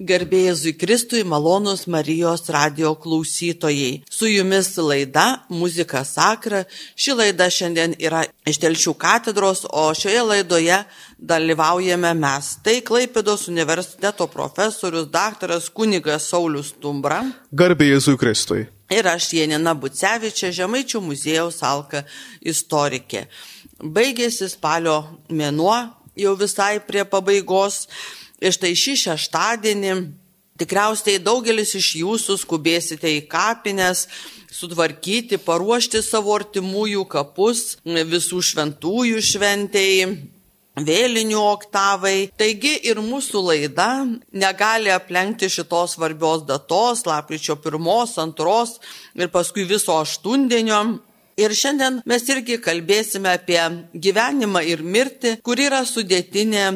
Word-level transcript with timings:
Garbėjai 0.00 0.72
Kristui 0.80 1.20
malonus 1.28 1.82
Marijos 1.84 2.46
radio 2.48 2.94
klausytojai. 2.96 3.98
Su 4.08 4.30
jumis 4.30 4.70
laida 4.80 5.42
Muzika 5.52 6.00
Sakra. 6.08 6.62
Ši 6.96 7.16
laida 7.18 7.50
šiandien 7.52 7.92
yra 8.00 8.22
iš 8.48 8.56
Telšių 8.62 8.94
katedros, 8.96 9.66
o 9.68 9.90
šioje 9.92 10.22
laidoje 10.24 10.78
dalyvaujame 11.20 12.14
mes. 12.16 12.48
Tai 12.64 12.78
Klaipėdos 12.80 13.44
universiteto 13.52 14.24
profesorius 14.32 15.10
daktaras 15.12 15.68
kunigas 15.68 16.30
Saulis 16.32 16.72
Tumbra. 16.80 17.20
Garbėjai 17.52 18.16
Kristui. 18.16 18.64
Ir 18.88 19.04
aš 19.04 19.34
Janina 19.36 19.74
Bucevičia, 19.76 20.48
Žemaičių 20.48 21.02
muziejaus 21.04 21.60
Alka 21.60 22.06
istorikė. 22.40 23.26
Baigėsi 23.84 24.48
spalio 24.48 24.96
mėnuo, 25.28 25.76
jau 26.16 26.34
visai 26.40 26.80
prie 26.88 27.04
pabaigos. 27.04 27.84
Ir 28.40 28.56
štai 28.56 28.72
šį 28.78 28.96
šeštadienį 29.04 29.94
tikriausiai 30.60 31.20
daugelis 31.22 31.74
iš 31.78 31.94
jūsų 32.00 32.36
skubėsite 32.42 33.08
į 33.18 33.22
kapines, 33.30 34.06
sutvarkyti, 34.52 35.38
paruošti 35.40 36.02
savo 36.04 36.34
artimųjų 36.36 37.06
kapus 37.08 37.78
visų 37.84 38.42
šventųjų 38.50 39.24
šventėjai. 39.30 40.12
Vėlinių 40.80 41.40
oktavai. 41.42 42.30
Taigi 42.38 42.76
ir 42.88 43.00
mūsų 43.02 43.40
laida 43.42 43.88
negali 44.32 44.88
aplenkti 44.94 45.50
šitos 45.50 45.96
svarbios 45.96 46.46
datos, 46.48 47.02
lapkričio 47.08 47.58
pirmos, 47.60 48.14
antros 48.22 48.78
ir 49.18 49.28
paskui 49.34 49.66
viso 49.68 49.98
aštundienio. 49.98 51.00
Ir 51.40 51.54
šiandien 51.56 52.02
mes 52.08 52.26
irgi 52.28 52.58
kalbėsime 52.60 53.32
apie 53.38 53.60
gyvenimą 53.94 54.60
ir 54.68 54.84
mirtį, 54.84 55.38
kur 55.46 55.60
yra 55.60 55.80
sudėtinė 55.88 56.66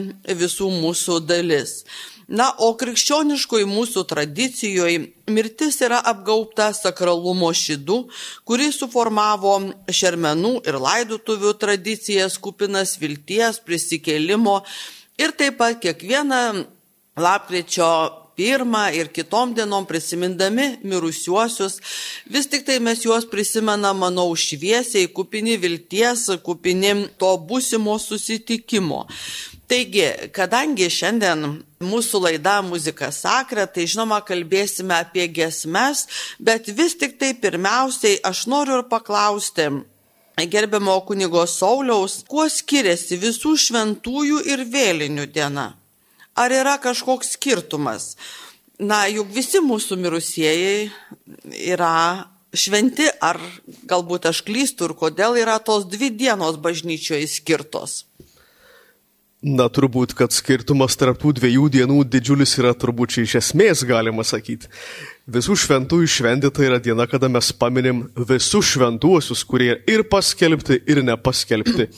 visų 0.41 0.71
mūsų 0.81 1.21
dalis. 1.29 1.83
Na, 2.25 2.47
o 2.57 2.71
krikščioniškoji 2.81 3.67
mūsų 3.69 4.07
tradicijoje 4.09 5.03
mirtis 5.29 5.77
yra 5.85 5.99
apgaubta 6.09 6.71
sakralumo 6.73 7.51
šidu, 7.53 8.07
kurį 8.49 8.71
suformavo 8.73 9.59
šermenų 9.93 10.55
ir 10.65 10.81
laidotuvių 10.81 11.53
tradicijas, 11.61 12.39
kupinas 12.41 12.97
vilties, 13.03 13.61
prisikėlimo 13.61 14.63
ir 15.21 15.37
taip 15.37 15.61
pat 15.61 15.83
kiekvieną 15.85 16.65
lapkričio 17.21 17.91
pirmą 18.37 18.89
ir 18.97 19.11
kitom 19.15 19.55
dienom 19.55 19.87
prisimindami 19.87 20.79
mirusiuosius, 20.83 21.79
vis 22.31 22.49
tik 22.51 22.67
tai 22.67 22.81
mes 22.83 23.05
juos 23.05 23.27
prisimenam, 23.31 24.03
manau, 24.03 24.29
šviesiai, 24.35 25.11
kupini 25.17 25.57
vilties, 25.61 26.27
kupini 26.45 26.95
to 27.19 27.35
būsimo 27.49 27.99
susitikimo. 28.03 29.05
Taigi, 29.71 30.05
kadangi 30.37 30.91
šiandien 30.93 31.47
mūsų 31.85 32.21
laida 32.27 32.59
muzika 32.63 33.09
sakra, 33.15 33.65
tai 33.65 33.87
žinoma 33.89 34.21
kalbėsime 34.27 34.93
apie 34.99 35.25
gesmes, 35.33 36.05
bet 36.39 36.69
vis 36.69 36.99
tik 37.01 37.17
tai 37.21 37.33
pirmiausiai 37.41 38.21
aš 38.29 38.45
noriu 38.53 38.83
ir 38.83 38.89
paklausti, 38.91 39.71
gerbiamo 40.53 40.99
kunigo 41.09 41.47
Sauliaus, 41.49 42.21
kuo 42.29 42.45
skiriasi 42.51 43.17
visų 43.23 43.55
šventųjų 43.67 44.45
ir 44.53 44.67
vėlinių 44.69 45.27
diena? 45.33 45.71
Ar 46.35 46.51
yra 46.51 46.79
kažkoks 46.83 47.37
skirtumas? 47.37 48.15
Na, 48.83 49.05
juk 49.07 49.31
visi 49.31 49.61
mūsų 49.63 49.99
mirusieji 50.03 50.89
yra 51.71 52.27
šventi, 52.55 53.07
ar 53.23 53.39
galbūt 53.87 54.27
aš 54.31 54.43
klystu 54.47 54.89
ir 54.89 54.97
kodėl 54.99 55.39
yra 55.39 55.61
tos 55.63 55.87
dvi 55.91 56.11
dienos 56.11 56.59
bažnyčioje 56.63 57.29
skirtos? 57.31 58.03
Na, 59.45 59.67
turbūt, 59.69 60.15
kad 60.17 60.33
skirtumas 60.33 60.97
tarp 60.97 61.19
tų 61.21 61.35
dviejų 61.37 61.67
dienų 61.75 61.99
didžiulis 62.09 62.55
yra 62.63 62.71
turbūt 62.73 63.13
čia 63.13 63.25
iš 63.27 63.35
esmės 63.43 63.83
galima 63.85 64.25
sakyti. 64.25 64.71
Visų 65.29 65.59
šventųjų 65.61 66.09
šventė 66.09 66.51
tai 66.55 66.71
yra 66.71 66.79
diena, 66.81 67.05
kada 67.11 67.29
mes 67.29 67.53
paminim 67.53 68.07
visus 68.17 68.71
šventuosius, 68.73 69.45
kurie 69.45 69.77
ir 69.91 70.07
paskelbti, 70.09 70.81
ir 70.89 71.03
nepaskelbti. 71.05 71.91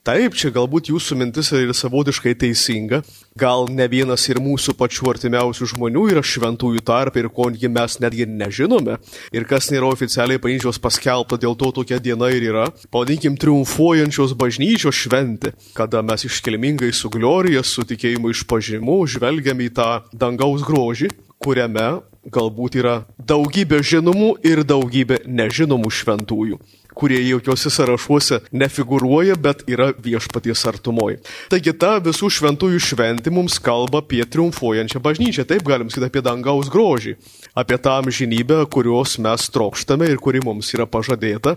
Taip, 0.00 0.32
čia 0.32 0.48
galbūt 0.48 0.88
jūsų 0.88 1.16
mintis 1.20 1.50
yra 1.52 1.74
savotiškai 1.76 2.32
teisinga. 2.40 3.02
Gal 3.36 3.66
ne 3.68 3.84
vienas 3.92 4.22
ir 4.32 4.38
mūsų 4.40 4.72
pačių 4.78 5.10
artimiausių 5.12 5.68
žmonių 5.74 6.06
yra 6.14 6.22
šventųjų 6.24 6.80
tarp 6.88 7.18
ir 7.20 7.28
ko 7.28 7.50
mes 7.52 7.98
netgi 8.00 8.24
nežinome. 8.24 8.96
Ir 9.36 9.44
kas 9.44 9.68
nėra 9.68 9.90
oficialiai 9.92 10.40
bažnyčios 10.40 10.80
paskelbta, 10.80 11.36
dėl 11.36 11.52
to 11.52 11.68
tokia 11.76 12.00
diena 12.00 12.30
ir 12.32 12.48
yra. 12.48 12.66
Pavadinkim 12.88 13.36
triumfuojančios 13.36 14.32
bažnyčios 14.40 14.96
šventė, 14.96 15.52
kada 15.76 16.00
mes 16.00 16.24
iškilmingai 16.24 16.94
su 16.96 17.12
glorija, 17.12 17.60
su 17.60 17.84
tikėjimu 17.84 18.32
išpažimu 18.32 19.02
žvelgiam 19.04 19.60
į 19.60 19.68
tą 19.76 19.90
dangaus 20.16 20.64
grožį, 20.64 21.12
kuriame 21.44 22.00
galbūt 22.32 22.80
yra 22.80 22.96
daugybė 23.18 23.82
žinomų 23.84 24.34
ir 24.46 24.64
daugybė 24.66 25.24
nežinomų 25.26 25.90
šventųjų 26.00 26.60
kurie 27.00 27.20
jokiuose 27.24 27.70
sąrašuose 27.72 28.40
nefigūruoja, 28.52 29.36
bet 29.40 29.62
yra 29.70 29.90
viešpaties 30.04 30.64
artumoji. 30.68 31.20
Taigi 31.52 31.74
ta 31.80 31.94
visų 32.02 32.30
šventųjų 32.36 32.80
šventė 32.90 33.32
mums 33.34 33.58
kalba 33.62 34.02
apie 34.02 34.20
triumfuojančią 34.26 35.02
bažnyčią, 35.04 35.46
taip 35.48 35.64
galim 35.68 35.90
sakyti 35.90 36.10
apie 36.10 36.24
dangaus 36.26 36.70
grožį, 36.72 37.16
apie 37.56 37.78
tą 37.80 37.96
amžinybę, 38.02 38.62
kurios 38.72 39.16
mes 39.22 39.48
trokštame 39.54 40.10
ir 40.10 40.20
kuri 40.20 40.44
mums 40.44 40.74
yra 40.76 40.88
pažadėta 40.90 41.56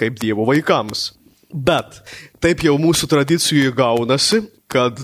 kaip 0.00 0.18
Dievo 0.20 0.48
vaikams. 0.48 1.10
Bet 1.50 2.02
taip 2.42 2.62
jau 2.66 2.76
mūsų 2.80 3.08
tradicijoje 3.10 3.72
gaunasi, 3.74 4.44
kad 4.70 4.98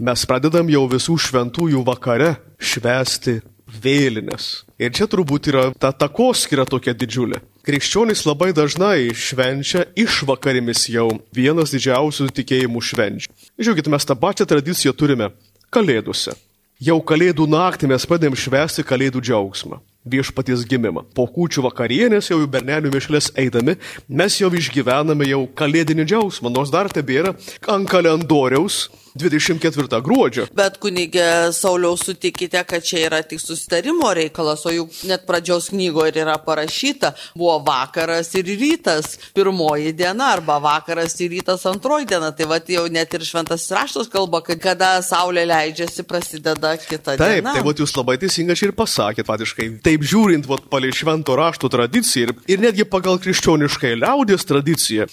mes 0.00 0.28
pradedam 0.28 0.68
jau 0.72 0.86
visų 0.90 1.18
šventųjų 1.28 1.84
vakare 1.86 2.34
švesti 2.58 3.40
vėlinės. 3.82 4.64
Ir 4.78 4.92
čia 4.94 5.08
turbūt 5.10 5.48
yra 5.52 5.64
ta 5.78 5.92
takoskira 5.92 6.66
tokia 6.68 6.94
didžiulė. 6.94 7.40
Krikščionys 7.64 8.24
labai 8.28 8.52
dažnai 8.56 9.08
švenčia 9.16 9.86
išvakarėmis 9.96 10.86
jau 10.92 11.08
vienas 11.34 11.72
didžiausių 11.74 12.28
tikėjimų 12.36 12.82
švenčių. 12.90 13.32
Žiūrėkit, 13.58 13.88
mes 13.92 14.04
tą 14.04 14.18
pačią 14.18 14.46
tradiciją 14.50 14.92
turime 14.92 15.32
Kalėdose. 15.74 16.36
Jau 16.84 17.00
Kalėdų 17.00 17.48
naktį 17.48 17.90
mes 17.94 18.06
pradėjom 18.06 18.36
švęsti 18.38 18.84
Kalėdų 18.86 19.22
džiaugsmą 19.24 19.80
viešpaties 20.04 20.66
gimimą. 20.68 21.04
Po 21.16 21.26
kūčių 21.30 21.64
vakarienės 21.64 22.28
jau 22.30 22.40
į 22.44 22.50
bernelių 22.52 22.92
mišlės 22.92 23.30
eidami, 23.40 23.78
mes 24.08 24.36
jau 24.40 24.50
išgyvename 24.52 25.28
jau 25.30 25.44
kalėdinį 25.56 26.04
džiaugsmą, 26.10 26.52
nors 26.52 26.72
dar 26.74 26.90
tebėra 26.92 27.34
ant 27.72 27.88
kalendoriaus 27.88 28.88
24 29.14 30.00
gruodžio. 30.02 30.48
Bet 30.58 30.80
kunigė 30.82 31.52
Sauliau 31.54 31.94
sutikite, 31.98 32.58
kad 32.66 32.82
čia 32.82 33.04
yra 33.06 33.20
tik 33.22 33.38
susitarimo 33.38 34.08
reikalas, 34.16 34.64
o 34.66 34.72
juk 34.74 34.90
net 35.06 35.22
pradžios 35.28 35.68
knygoje 35.70 36.18
yra 36.18 36.34
parašyta, 36.42 37.12
buvo 37.38 37.60
vakaras 37.66 38.32
ir 38.34 38.50
rytas 38.58 39.14
pirmoji 39.36 39.92
diena 39.94 40.32
arba 40.34 40.58
vakaras 40.62 41.14
ir 41.22 41.30
rytas 41.36 41.62
antroji 41.70 42.08
diena. 42.10 42.32
Tai 42.34 42.48
va 42.50 42.58
jau 42.58 42.88
net 42.90 43.14
ir 43.14 43.22
šventas 43.26 43.68
raštas 43.70 44.10
kalba, 44.10 44.42
kad 44.42 44.58
kada 44.58 44.90
saulė 45.06 45.46
leidžiasi, 45.46 46.02
prasideda 46.10 46.74
kita 46.80 47.14
Taip, 47.14 47.22
diena. 47.22 47.54
Taip, 47.54 47.62
tai 47.62 47.64
va 47.68 47.76
jūs 47.78 47.94
labai 47.94 48.18
teisingai 48.18 48.58
čia 48.58 48.72
ir 48.72 48.74
pasakėt, 48.74 49.28
patiškai. 49.30 49.68
Taip 49.86 50.02
žiūrint, 50.02 50.50
va 50.50 50.58
palei 50.58 50.90
švento 50.94 51.38
rašto 51.38 51.70
tradiciją 51.70 52.32
ir, 52.32 52.34
ir 52.50 52.66
netgi 52.66 52.88
pagal 52.90 53.22
krikščioniškai 53.22 53.94
liaudės 54.02 54.46
tradiciją, 54.50 55.06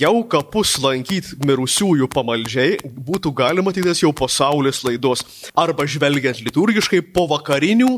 jau 0.00 0.16
kapus 0.32 0.78
lankyti 0.80 1.36
mirusiųjų 1.44 2.08
pamaldžiai 2.16 2.80
būtų 2.88 3.28
galima 3.36 3.41
tik 3.72 4.02
jau 4.02 4.12
po 4.12 4.28
saulės 4.28 4.82
laidos. 4.84 5.24
Arba 5.54 5.86
žvelgiant 5.86 6.40
liturgiškai 6.44 7.02
po 7.14 7.26
vakarinių 7.30 7.90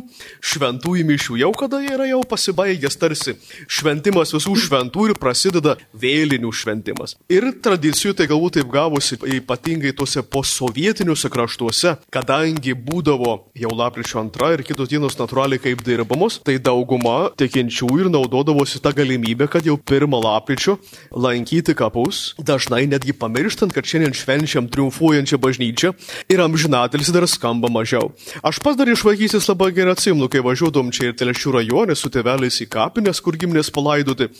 šventųjų 0.42 1.04
mišių, 1.08 1.38
jau 1.42 1.52
kada 1.52 1.80
yra 1.84 2.06
jau 2.08 2.22
pasibaigęs 2.28 2.96
tarsi 2.98 3.36
šventimas 3.68 4.32
visų 4.34 4.54
šventų 4.64 5.08
ir 5.10 5.18
prasideda 5.20 5.76
vėlinių 5.94 6.52
šventimas. 6.52 7.16
Ir 7.32 7.50
tradicijų 7.64 8.14
tai 8.18 8.28
galbūt 8.30 8.58
taip 8.58 8.70
gavosi 8.72 9.18
ypatingai 9.38 9.94
tuose 9.96 10.22
posovietiniuose 10.22 11.30
kraštuose, 11.32 11.96
kadangi 12.14 12.74
būdavo 12.74 13.34
jau 13.58 13.72
lapkričio 13.74 14.20
antra 14.22 14.52
ir 14.54 14.64
kitos 14.66 14.90
dienos 14.92 15.18
natūraliai 15.18 15.62
kaip 15.62 15.84
dirbamos, 15.86 16.40
tai 16.44 16.58
dauguma 16.62 17.30
tikinčių 17.38 17.90
ir 18.00 18.10
naudodavosi 18.12 18.82
tą 18.84 18.94
galimybę, 18.96 19.48
kad 19.50 19.66
jau 19.66 19.76
pirmą 19.78 20.22
lapkričio 20.24 20.78
lankyti 21.10 21.74
kapus, 21.78 22.34
dažnai 22.38 22.84
netgi 22.90 23.14
pamirštant, 23.16 23.74
kad 23.74 23.86
šiandien 23.86 24.14
švenčiam 24.16 24.68
triumfuojančią 24.70 25.33
veikiančią 25.34 25.38
bažnyčią 25.38 25.94
ir 26.28 26.40
amžinatelis 26.40 27.12
dar 27.12 27.26
skamba 27.28 27.68
mažiau. 27.68 28.12
Aš 28.42 28.60
pas 28.60 28.76
dar 28.76 28.88
iš 28.88 29.04
vaikystės 29.04 29.48
labai 29.48 29.72
gerai 29.72 29.94
atsimenu, 29.94 30.28
kai 30.28 30.40
važiuodom 30.40 30.92
čia 30.92 31.10
ir 31.10 31.16
telešių 31.18 31.52
rajone 31.58 31.94
su 31.94 32.08
tėveliais 32.08 32.60
į 32.62 32.68
kapines, 32.68 33.20
kur 33.20 33.36
giminės 33.36 33.70
palaidoti. 33.70 34.30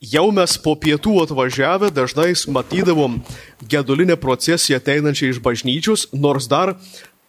Jau 0.00 0.30
mes 0.32 0.58
po 0.58 0.74
pietų 0.74 1.24
atvažiavę 1.24 1.90
dažnai 1.90 2.34
matydavom 2.48 3.20
gedulinę 3.68 4.16
procesiją 4.16 4.78
ateinančią 4.78 5.30
iš 5.30 5.40
bažnyčios, 5.40 6.08
nors 6.12 6.48
dar 6.48 6.76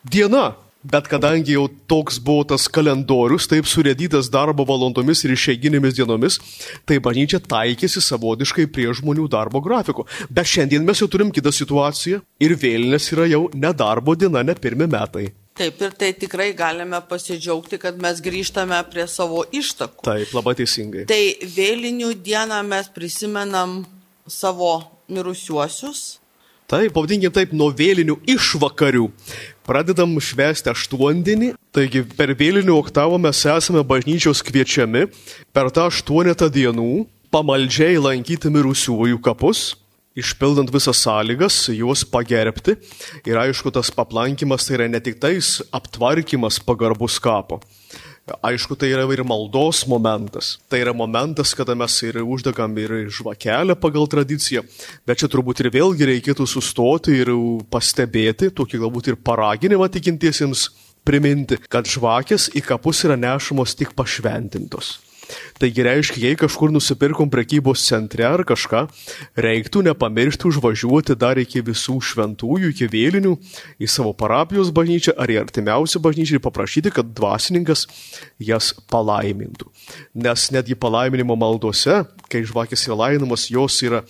diena 0.04 0.56
Bet 0.82 1.06
kadangi 1.06 1.54
jau 1.54 1.68
toks 1.90 2.18
buvo 2.26 2.42
tas 2.50 2.64
kalendorius, 2.66 3.46
taip 3.50 3.68
surėdytas 3.70 4.32
darbo 4.34 4.66
valandomis 4.66 5.22
ir 5.26 5.36
išeiginėmis 5.36 5.94
dienomis, 6.00 6.40
tai 6.90 6.98
bažnyčia 6.98 7.38
taikėsi 7.46 8.02
savotiškai 8.02 8.66
prie 8.74 8.88
žmonių 8.98 9.28
darbo 9.30 9.62
grafiko. 9.62 10.08
Bet 10.34 10.50
šiandien 10.50 10.88
mes 10.88 11.04
jau 11.04 11.10
turim 11.12 11.30
kitą 11.34 11.54
situaciją 11.54 12.24
ir 12.42 12.56
vėlinės 12.58 13.12
yra 13.14 13.30
jau 13.30 13.44
nedarbo 13.54 14.18
diena, 14.18 14.42
ne 14.42 14.58
pirmie 14.58 14.90
metai. 14.90 15.28
Taip, 15.62 15.82
ir 15.84 15.94
tai 16.00 16.10
tikrai 16.18 16.50
galime 16.58 16.98
pasidžiaugti, 17.06 17.78
kad 17.78 18.00
mes 18.02 18.22
grįžtame 18.24 18.80
prie 18.90 19.06
savo 19.12 19.44
ištakų. 19.54 20.02
Taip, 20.08 20.32
labai 20.34 20.56
teisingai. 20.58 21.06
Tai 21.12 21.22
vėlinių 21.58 22.16
dieną 22.26 22.64
mes 22.66 22.90
prisimenam 22.96 23.84
savo 24.26 24.80
mirusiuosius. 25.12 26.22
Taip, 26.72 26.94
pavadinkim 26.96 27.34
taip, 27.36 27.52
nuo 27.52 27.68
vėlinių 27.76 28.16
išvakarių. 28.32 29.10
Pradedam 29.72 30.18
švęsti 30.20 30.68
aštuondienį, 30.68 31.54
taigi 31.72 32.02
per 32.18 32.34
vėlinių 32.36 32.74
oktavą 32.76 33.16
mes 33.24 33.40
esame 33.48 33.86
bažnyčios 33.88 34.42
kviečiami 34.44 35.06
per 35.56 35.70
tą 35.72 35.86
aštuonetą 35.88 36.50
dienų 36.52 37.06
pamaldžiai 37.32 37.96
lankyti 38.04 38.52
mirusiųjų 38.52 39.22
kapus, 39.24 39.78
išpildant 40.20 40.74
visas 40.76 41.00
sąlygas, 41.06 41.62
juos 41.72 42.04
pagerbti. 42.04 42.76
Ir 43.24 43.40
aišku, 43.40 43.72
tas 43.72 43.94
paplankimas 43.96 44.68
tai 44.68 44.76
yra 44.76 44.90
ne 44.92 45.00
tik 45.00 45.22
tais 45.24 45.62
aptvarkymas 45.72 46.60
pagarbus 46.68 47.16
kapo. 47.24 47.62
Aišku, 48.30 48.78
tai 48.78 48.92
yra 48.94 49.04
ir 49.10 49.24
maldos 49.26 49.82
momentas. 49.90 50.54
Tai 50.70 50.80
yra 50.80 50.94
momentas, 50.94 51.56
kada 51.58 51.74
mes 51.76 51.96
ir 52.06 52.22
uždegam 52.22 52.78
ir 52.78 53.10
žvakelę 53.10 53.76
pagal 53.76 54.08
tradiciją. 54.08 54.62
Bet 55.10 55.20
čia 55.20 55.30
turbūt 55.32 55.64
ir 55.64 55.72
vėlgi 55.74 56.08
reikėtų 56.08 56.46
sustoti 56.48 57.18
ir 57.18 57.34
pastebėti, 57.74 58.54
tokį 58.54 58.84
galbūt 58.86 59.12
ir 59.12 59.20
paraginimą 59.20 59.90
tikintiesiems 59.92 60.70
priminti, 61.04 61.58
kad 61.66 61.90
žvakės 61.90 62.52
į 62.54 62.62
kapus 62.70 63.02
yra 63.08 63.18
nešamos 63.18 63.74
tik 63.76 63.96
pašventintos. 63.98 65.00
Taigi 65.62 65.86
reiškia, 65.86 66.22
jei 66.26 66.38
kažkur 66.40 66.72
nusipirkom 66.74 67.30
prekybos 67.32 67.84
centre 67.86 68.26
ar 68.28 68.44
kažką, 68.48 68.84
reiktų 69.40 69.84
nepamiršti 69.90 70.48
užvažiuoti 70.50 71.16
dar 71.20 71.40
iki 71.42 71.64
visų 71.66 72.00
šventųjų, 72.12 72.72
iki 72.74 72.90
vėlinių, 72.92 73.36
į 73.82 73.90
savo 73.92 74.14
parapijos 74.18 74.72
bažnyčią 74.76 75.16
ar 75.18 75.32
į 75.32 75.40
artimiausią 75.44 76.02
bažnyčią 76.04 76.38
ir 76.40 76.44
paprašyti, 76.46 76.94
kad 76.96 77.12
dvasininkas 77.18 77.88
jas 78.42 78.72
palaimintų. 78.92 79.70
Nes 80.22 80.48
netgi 80.54 80.78
palaiminimo 80.80 81.38
maldose, 81.40 82.02
kai 82.32 82.44
žvakės 82.48 82.88
yra 82.88 83.00
lainamas, 83.06 83.50
jos 83.52 83.82
yra 83.86 84.04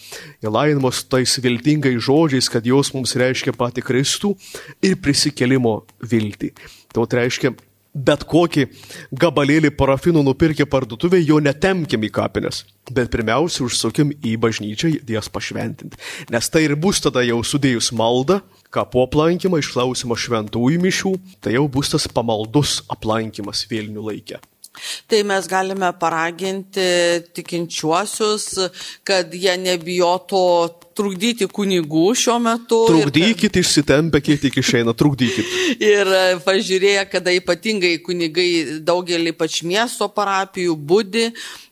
lainamas 0.43 1.03
tais 1.09 1.37
viltingai 1.41 1.97
žodžiais, 2.01 2.49
kad 2.51 2.65
jos 2.67 2.93
mums 2.95 3.15
reiškia 3.19 3.55
patį 3.57 3.85
Kristų 3.85 4.35
ir 4.85 4.97
prisikelimo 5.01 5.81
viltį. 6.03 6.53
Tai 6.91 7.05
reiškia, 7.07 7.53
bet 7.93 8.23
kokį 8.27 8.67
gabalėlį 9.19 9.73
parafinų 9.77 10.23
nupirkę 10.25 10.67
parduotuvėje, 10.69 11.27
jo 11.29 11.39
netemkim 11.43 12.05
į 12.07 12.11
kapines. 12.15 12.63
Bet 12.91 13.11
pirmiausia, 13.13 13.65
užsukim 13.67 14.13
į 14.25 14.37
bažnyčią 14.41 14.93
jas 15.11 15.29
pašventinti. 15.31 15.99
Nes 16.31 16.49
tai 16.51 16.65
ir 16.67 16.75
bus 16.79 17.03
tada 17.03 17.23
jau 17.25 17.41
sudėjus 17.45 17.91
maldą, 17.95 18.41
kapo 18.71 19.05
aplankymą, 19.07 19.59
išklausimą 19.61 20.17
šventųjų 20.17 20.79
mišių, 20.85 21.13
tai 21.43 21.57
jau 21.57 21.67
bus 21.71 21.91
tas 21.93 22.07
pamaldus 22.11 22.79
aplankymas 22.91 23.67
vėlinių 23.71 24.07
laikė. 24.07 24.41
Tai 25.11 25.19
mes 25.27 25.47
galime 25.51 25.89
paraginti 25.99 26.85
tikinčiuosius, 27.35 28.45
kad 29.07 29.33
jie 29.35 29.57
nebijotų 29.59 30.45
trukdyti 30.97 31.47
kunigų 31.51 32.05
šiuo 32.17 32.37
metu. 32.43 32.79
Trukdykit, 32.89 33.51
kad... 33.51 33.59
išsitempę, 33.61 34.21
kiek 34.23 34.41
tik 34.45 34.61
išeina, 34.61 34.95
trukdykit. 34.97 35.57
ir 35.93 36.13
pažiūrėję, 36.45 37.03
kada 37.11 37.35
ypatingai 37.35 37.97
kunigai 38.05 38.79
daugelį 38.87 39.35
pač 39.37 39.61
miesto 39.67 40.07
parapijų 40.11 40.77
būdi, 40.77 41.27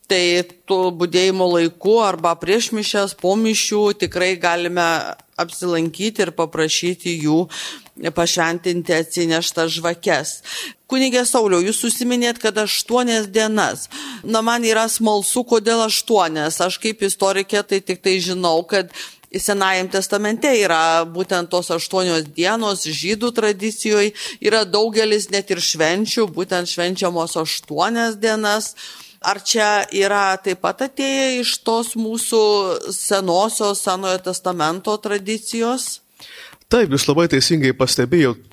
tai 0.09 0.43
tų 0.67 0.79
būdėjimo 0.99 1.47
laikų 1.53 1.95
arba 2.03 2.33
prieš 2.41 2.71
mišęs, 2.75 3.15
po 3.21 3.35
mišių 3.39 3.83
tikrai 4.05 4.33
galime 4.41 4.89
apsilankyti 5.39 6.25
ir 6.25 6.33
paprašyti 6.37 7.15
jų 7.25 7.43
pašventinti 8.15 8.95
atsineštą 8.95 9.67
žvakes. 9.71 10.39
Kunigė 10.89 11.25
Sauliau, 11.27 11.61
jūs 11.61 11.81
susiminėt, 11.83 12.39
kad 12.41 12.57
aštuonias 12.57 13.27
dienas. 13.29 13.87
Na, 14.23 14.41
man 14.45 14.65
yra 14.65 14.87
smalsu, 14.89 15.43
kodėl 15.45 15.83
aštuonias. 15.85 16.61
Aš 16.63 16.79
kaip 16.81 17.03
istorikė 17.05 17.63
tai 17.67 17.81
tik 17.85 18.01
tai 18.05 18.17
žinau, 18.23 18.63
kad 18.67 18.93
Senajam 19.29 19.85
testamente 19.93 20.49
yra 20.57 21.05
būtent 21.05 21.51
tos 21.53 21.67
aštuonios 21.69 22.31
dienos, 22.33 22.81
žydų 22.81 23.29
tradicijoje 23.37 24.15
yra 24.41 24.63
daugelis 24.65 25.27
net 25.29 25.51
ir 25.53 25.61
švenčių, 25.61 26.25
būtent 26.33 26.71
švenčiamos 26.71 27.37
aštuonias 27.37 28.17
dienas. 28.17 28.73
Ar 29.19 29.41
čia 29.43 29.83
yra 29.91 30.37
taip 30.39 30.61
pat 30.63 30.85
atėję 30.85 31.41
iš 31.41 31.57
tos 31.67 31.91
mūsų 31.99 32.43
senosios 32.95 33.81
Senojo 33.83 34.21
testamento 34.29 34.95
tradicijos? 35.03 35.99
Taip, 36.71 36.93
jūs 36.93 37.07
labai 37.09 37.25
teisingai 37.27 37.73
pastebėjote, 37.75 38.45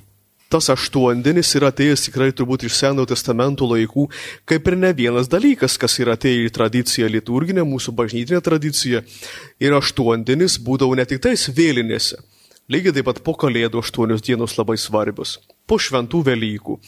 tas 0.51 0.67
aštuondienis 0.73 1.53
yra 1.59 1.71
atėjęs 1.71 2.09
tikrai 2.09 2.33
turbūt 2.35 2.65
iš 2.67 2.81
Senojo 2.81 3.13
testamento 3.13 3.69
laikų, 3.71 4.09
kaip 4.49 4.67
ir 4.67 4.79
ne 4.81 4.91
vienas 4.97 5.31
dalykas, 5.31 5.79
kas 5.79 5.99
yra 6.03 6.17
atėję 6.19 6.49
į 6.49 6.55
tradiciją 6.59 7.11
liturginę, 7.15 7.63
mūsų 7.63 7.95
bažnytinę 7.95 8.43
tradiciją. 8.43 9.05
Ir 9.63 9.77
aštuondienis 9.79 10.59
būdavo 10.67 10.99
ne 10.99 11.07
tik 11.07 11.23
tais 11.23 11.47
vėlinėse. 11.47 12.19
Lygiai 12.67 12.97
taip 12.97 13.07
pat 13.07 13.23
po 13.23 13.37
kalėdų 13.39 13.85
aštuonios 13.85 14.27
dienos 14.27 14.59
labai 14.59 14.75
svarbios. 14.83 15.39
Po 15.67 15.81
šventų 15.83 16.23
Velykų. 16.29 16.79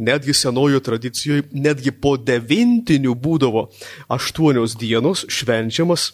Netgi 0.00 0.32
senojo 0.32 0.80
tradicijoje, 0.80 1.44
netgi 1.52 1.92
po 1.92 2.16
devintinių 2.16 3.12
būdavo 3.12 3.66
aštuonios 4.12 4.78
dienos 4.80 5.26
švenčiamas 5.28 6.10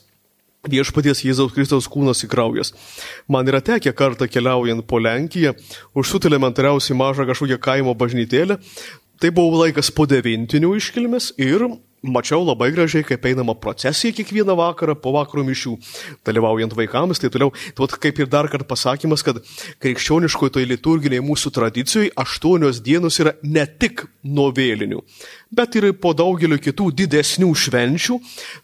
viešpaties 0.66 1.22
Jėzaus 1.22 1.54
Kristaus 1.54 1.86
kūnas 1.90 2.24
į 2.26 2.30
kraujas. 2.32 2.72
Man 3.30 3.48
yra 3.48 3.60
tekę 3.64 3.92
kartą 3.96 4.28
keliaujant 4.30 4.86
po 4.90 4.98
Lenkiją, 4.98 5.54
užsut 5.94 6.26
elementariausiai 6.26 6.98
mažą 6.98 7.28
kažkokią 7.28 7.60
kaimo 7.62 7.94
bažnytėlę. 7.94 8.58
Tai 9.18 9.30
buvo 9.34 9.64
laikas 9.64 9.90
po 9.90 10.06
devintinių 10.06 10.76
iškilmės 10.78 11.32
ir 11.42 11.64
mačiau 12.02 12.44
labai 12.46 12.70
gražiai, 12.74 13.04
kaip 13.06 13.26
einama 13.26 13.54
procesija 13.58 14.14
kiekvieną 14.14 14.56
vakarą 14.58 14.96
po 15.02 15.12
vakaro 15.16 15.44
mišių, 15.46 15.74
dalyvaujant 16.26 16.76
vaikams, 16.78 17.22
tai 17.22 17.30
toliau. 17.34 17.52
Tai 17.74 17.88
kaip 17.98 18.20
ir 18.22 18.30
dar 18.30 18.48
kartą 18.50 18.68
pasakymas, 18.68 19.24
kad 19.26 19.40
krikščioniškoje 19.82 20.54
toj 20.58 20.68
liturginiai 20.72 21.24
mūsų 21.24 21.52
tradicijoje 21.56 22.14
aštuonios 22.18 22.82
dienos 22.84 23.18
yra 23.22 23.34
ne 23.42 23.66
tik 23.66 24.06
nuo 24.22 24.50
vėlinių, 24.54 25.02
bet 25.50 25.76
ir 25.78 25.88
po 26.00 26.12
daugelio 26.16 26.58
kitų 26.60 26.90
didesnių 26.98 27.48
švenčių, 27.56 28.18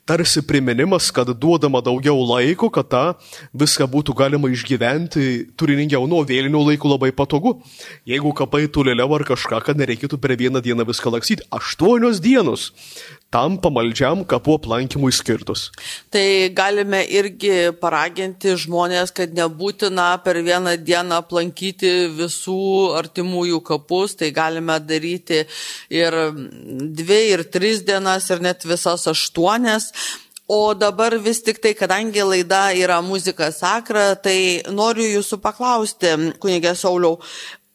tarsi 0.09 0.43
priminimas, 0.47 1.11
kad 1.15 1.31
duodama 1.41 1.81
daugiau 1.85 2.19
laiko, 2.29 2.71
kad 2.73 2.91
tą 2.93 3.05
viską 3.57 3.89
būtų 3.91 4.17
galima 4.19 4.51
išgyventi 4.53 5.27
turiningiau 5.59 6.07
nuo 6.11 6.23
vėlinių 6.27 6.65
laikų 6.71 6.95
labai 6.95 7.13
patogu. 7.17 7.57
Jeigu 8.09 8.35
kapai 8.37 8.67
tolėliau 8.69 9.11
ar 9.17 9.27
kažką, 9.29 9.63
kad 9.65 9.81
nereikėtų 9.81 10.21
per 10.21 10.37
vieną 10.39 10.63
dieną 10.65 10.87
viską 10.89 11.15
laksyti. 11.15 11.49
Aštuonios 11.55 12.21
dienos 12.25 12.73
tam 13.35 13.57
pamaldžiam 13.59 14.23
kapų 14.31 14.59
aplankymui 14.61 15.11
skirtus. 15.14 15.67
Tai 16.14 16.25
galime 16.55 17.00
irgi 17.11 17.73
paraginti 17.81 18.55
žmonės, 18.62 19.11
kad 19.14 19.35
nebūtina 19.35 20.07
per 20.23 20.38
vieną 20.47 20.76
dieną 20.79 21.19
aplankyti 21.25 21.93
visų 22.14 22.61
artimųjų 23.00 23.59
kapus, 23.67 24.14
tai 24.21 24.31
galime 24.35 24.79
daryti 24.87 25.43
ir 25.91 26.19
dvi, 26.75 27.21
ir 27.35 27.45
tris 27.54 27.83
dienas, 27.87 28.28
ir 28.31 28.43
net 28.43 28.64
visas 28.66 29.07
aštuonias. 29.11 29.90
O 30.49 30.75
dabar 30.76 31.16
vis 31.25 31.40
tik 31.40 31.62
tai, 31.64 31.73
kadangi 31.73 32.21
laida 32.21 32.66
yra 32.76 32.99
muzika 33.00 33.49
sakra, 33.52 34.12
tai 34.21 34.61
noriu 34.69 35.07
jūsų 35.09 35.38
paklausti, 35.40 36.11
kunigė 36.43 36.75
Sauliau, 36.76 37.16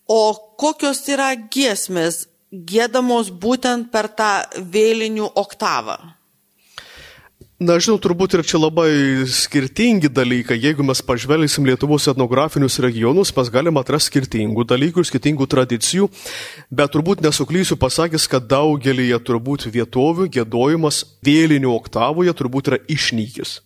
o 0.06 0.22
kokios 0.62 1.02
yra 1.10 1.32
giesmės 1.50 2.28
gėdamos 2.52 3.32
būtent 3.34 3.90
per 3.94 4.12
tą 4.14 4.34
vėlinių 4.58 5.32
oktavą? 5.34 5.98
Na, 7.60 7.76
žinau, 7.76 7.98
turbūt 8.00 8.38
ir 8.38 8.42
čia 8.48 8.56
labai 8.56 9.26
skirtingi 9.28 10.08
dalykai. 10.08 10.56
Jeigu 10.64 10.84
mes 10.88 11.02
pažvelgsim 11.04 11.66
Lietuvos 11.68 12.06
etnografinius 12.08 12.78
regionus, 12.80 13.34
mes 13.36 13.50
galime 13.52 13.82
atrasti 13.82 14.14
skirtingų 14.14 14.64
dalykų, 14.64 15.04
skirtingų 15.04 15.44
tradicijų, 15.52 16.08
bet 16.72 16.94
turbūt 16.96 17.20
nesuklysiu 17.26 17.76
pasakęs, 17.76 18.30
kad 18.32 18.48
daugelį 18.48 19.10
turbūt 19.28 19.68
vietovių 19.76 20.30
gėdojimas 20.38 21.02
vėlinių 21.20 21.74
oktavoje 21.76 22.32
turbūt 22.40 22.72
yra 22.72 22.80
išnykęs. 22.96 23.58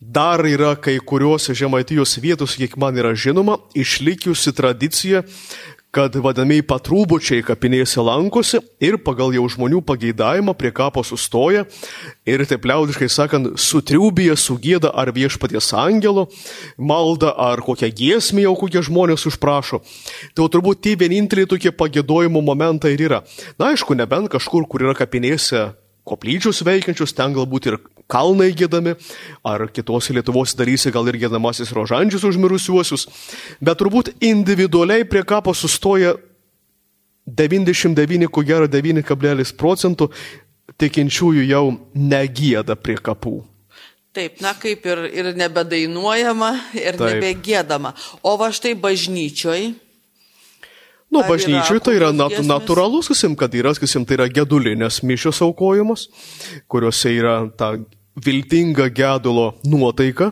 Dar 0.00 0.40
yra 0.48 0.72
kai 0.80 0.96
kuriuose 1.04 1.52
žemaitijos 1.52 2.16
vietos, 2.24 2.56
kiek 2.56 2.80
man 2.80 2.96
yra 2.96 3.12
žinoma, 3.12 3.58
išlikiusi 3.76 4.56
tradicija, 4.56 5.20
kad 5.94 6.14
vadamiai 6.22 6.62
patrūbučiai 6.62 7.42
kapinėse 7.46 8.02
lankosi 8.04 8.60
ir 8.82 8.96
pagal 9.02 9.34
jau 9.34 9.46
žmonių 9.50 9.80
pageidavimą 9.86 10.54
prie 10.58 10.70
kapo 10.74 11.02
sustoja 11.06 11.64
ir 12.28 12.44
taip 12.46 12.68
liaudiškai 12.70 13.08
sakant, 13.10 13.50
sutriubėje 13.58 14.36
sugėda 14.38 14.92
ar 14.94 15.10
viešpaties 15.16 15.72
angelo 15.74 16.28
maldą 16.78 17.32
ar 17.34 17.62
kokią 17.66 17.90
giesmę 17.90 18.46
jau 18.46 18.54
kokie 18.60 18.84
žmonės 18.86 19.26
užprašo. 19.30 19.82
Tai 20.38 20.46
turbūt 20.46 20.84
tie 20.86 20.94
vieninteliai 21.00 21.50
tokie 21.50 21.74
pagėdojimo 21.74 22.42
momentai 22.42 22.94
ir 22.94 23.06
yra. 23.10 23.22
Na 23.58 23.72
aišku, 23.74 23.98
nebent 23.98 24.30
kažkur, 24.30 24.68
kur 24.70 24.86
yra 24.86 24.94
kapinėse 24.94 25.72
koplyčius 26.06 26.62
veikiančius, 26.66 27.14
ten 27.18 27.34
galbūt 27.34 27.66
ir 27.70 27.80
kalnai 28.10 28.50
gėdami, 28.56 28.96
ar 29.46 29.68
kitose 29.70 30.14
Lietuvos 30.16 30.56
darysi 30.58 30.92
gal 30.94 31.08
ir 31.10 31.20
gėdamasis 31.22 31.72
rožandžius 31.76 32.26
užmirusiuosius, 32.30 33.06
bet 33.62 33.80
turbūt 33.80 34.14
individualiai 34.18 35.06
prie 35.08 35.22
kapo 35.26 35.54
sustoja 35.54 36.16
99, 37.30 38.26
ko 38.32 38.42
gero 38.46 38.66
9,9 38.70 39.54
procentų 39.58 40.10
tikinčiųjų 40.80 41.46
jau 41.48 41.64
negėda 41.94 42.76
prie 42.80 42.98
kapų. 42.98 43.38
Taip, 44.10 44.40
na 44.42 44.56
kaip 44.58 44.86
ir, 44.90 45.04
ir 45.14 45.28
nebedainuojama, 45.38 46.50
ir 46.74 46.98
Taip. 46.98 47.04
nebegėdama. 47.14 47.92
O 48.26 48.34
va 48.40 48.48
štai 48.50 48.74
bažnyčioj. 48.74 49.70
Nu, 51.10 51.22
Ar 51.22 51.30
bažnyčiai 51.30 51.78
yra 51.78 51.84
tai 51.86 51.94
yra 51.98 52.10
nat 52.14 52.34
natūralus, 52.46 53.06
sakysim, 53.06 53.36
kad 53.38 53.54
yra, 53.54 53.72
sakysim, 53.74 54.02
tai 54.06 54.18
yra 54.18 54.26
gedulinės 54.30 55.00
mišios 55.06 55.40
aukojamos, 55.46 56.08
kuriuose 56.70 57.14
yra 57.14 57.36
ta 57.58 57.76
viltinga 58.16 58.88
gedulo 58.90 59.54
nuotaika. 59.64 60.30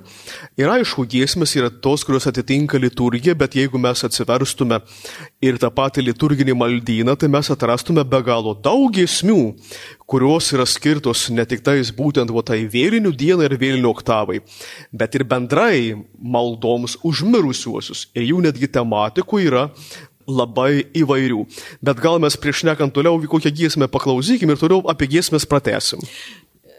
Ir 0.59 0.71
aišku, 0.73 1.05
giesmės 1.09 1.55
yra 1.59 1.71
tos, 1.71 2.03
kurios 2.07 2.27
atitinka 2.29 2.79
liturgiją, 2.81 3.37
bet 3.39 3.55
jeigu 3.59 3.79
mes 3.81 4.03
atsiverstume 4.05 4.81
ir 5.45 5.61
tą 5.63 5.71
patį 5.75 6.09
liturginį 6.09 6.57
maldyną, 6.59 7.15
tai 7.19 7.31
mes 7.33 7.51
atrastume 7.55 8.05
be 8.05 8.21
galo 8.27 8.57
daug 8.59 8.91
giesmių, 8.95 9.39
kurios 10.11 10.51
yra 10.57 10.67
skirtos 10.67 11.29
ne 11.31 11.47
tik 11.49 11.63
tais 11.67 11.93
būtent 11.95 12.33
va, 12.35 12.43
tai 12.43 12.65
vėlinių 12.71 13.15
dienai 13.15 13.49
ir 13.49 13.57
vėlinių 13.61 13.93
oktavai, 13.95 14.43
bet 14.93 15.15
ir 15.15 15.27
bendrai 15.29 15.95
maldoms 16.19 16.99
užmirusiuosius. 17.07 18.09
Ir 18.19 18.31
jų 18.33 18.45
netgi 18.49 18.71
tematikų 18.75 19.43
yra 19.47 19.69
labai 20.29 20.85
įvairių. 20.99 21.45
Bet 21.85 22.03
gal 22.05 22.21
mes 22.21 22.37
prieš 22.37 22.67
nekant 22.69 22.93
toliau 22.95 23.17
kokią 23.31 23.53
giesmę 23.55 23.89
paklausykim 23.89 24.53
ir 24.53 24.61
toliau 24.61 24.83
apie 24.93 25.09
giesmės 25.15 25.49
pratesim. 25.49 26.05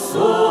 soul. 0.00 0.43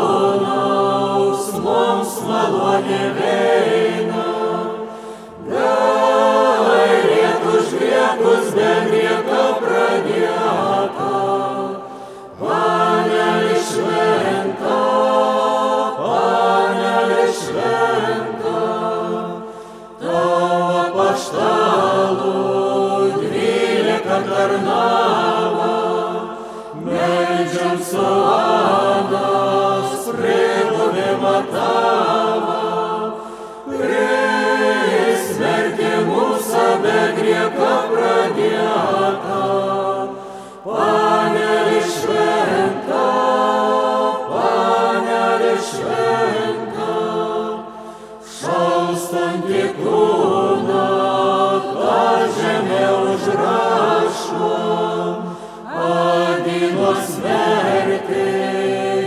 verti, 57.34 58.30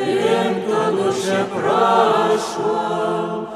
vien 0.05 0.53
to 0.67 0.81
duše 0.91 1.39
prašom. 1.55 3.47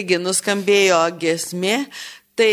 Taigi 0.00 0.16
nuskambėjo 0.16 0.98
giesmė. 1.20 1.74
Tai 2.32 2.52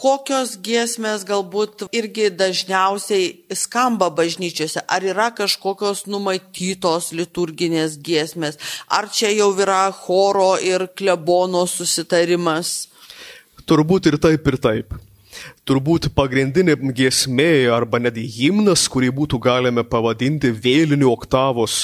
kokios 0.00 0.54
giesmės 0.64 1.26
galbūt 1.28 1.82
irgi 1.92 2.30
dažniausiai 2.32 3.26
skamba 3.52 4.08
bažnyčiose? 4.08 4.80
Ar 4.88 5.04
yra 5.04 5.26
kažkokios 5.36 6.06
numatytos 6.08 7.10
liturginės 7.12 7.98
giesmės? 8.00 8.56
Ar 8.88 9.10
čia 9.12 9.28
jau 9.34 9.50
yra 9.60 9.90
choro 9.92 10.54
ir 10.56 10.86
klebono 10.96 11.66
susitarimas? 11.68 12.88
Turbūt 13.68 14.08
ir 14.08 14.16
taip, 14.16 14.48
ir 14.48 14.56
taip. 14.56 14.96
Turbūt 15.68 16.08
pagrindinė 16.16 16.78
giesmė 16.96 17.68
arba 17.76 18.00
netgi 18.00 18.24
himnas, 18.38 18.86
kurį 18.88 19.12
būtų 19.20 19.42
galime 19.44 19.84
pavadinti 19.84 20.48
vėlinių 20.48 21.12
oktavos, 21.12 21.76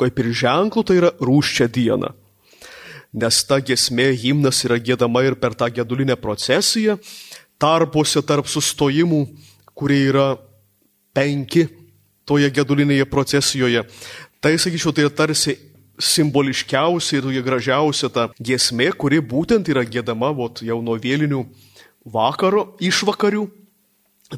kaip 0.00 0.24
ir 0.24 0.32
ženklų, 0.32 0.86
tai 0.88 1.00
yra 1.02 1.12
rūščia 1.20 1.68
diena. 1.68 2.14
Nes 3.12 3.40
ta 3.46 3.58
giesmė 3.58 4.12
himnas 4.14 4.62
yra 4.66 4.78
gėdama 4.78 5.24
ir 5.26 5.34
per 5.34 5.56
tą 5.58 5.66
gedulinę 5.74 6.14
procesiją, 6.20 6.98
tarpuose 7.58 8.22
tarp 8.22 8.46
sustojimų, 8.46 9.24
kurie 9.74 10.04
yra 10.12 10.28
penki 11.16 11.66
toje 12.28 12.50
gedulinėje 12.54 13.08
procesijoje. 13.10 13.82
Tai, 14.40 14.54
sakyčiau, 14.56 14.94
tai 14.94 15.08
yra 15.08 15.12
tarsi 15.12 15.56
simboliškiausia 16.00 17.18
ir 17.18 17.26
tokia 17.26 17.44
gražiausia 17.44 18.08
ta 18.12 18.28
giesmė, 18.40 18.90
kuri 18.96 19.20
būtent 19.20 19.68
yra 19.68 19.84
gėdama 19.84 20.30
vot, 20.36 20.62
jau 20.64 20.80
nuo 20.84 20.96
vėlinių 21.00 21.42
vakaro 22.08 22.70
išvakarių 22.80 23.48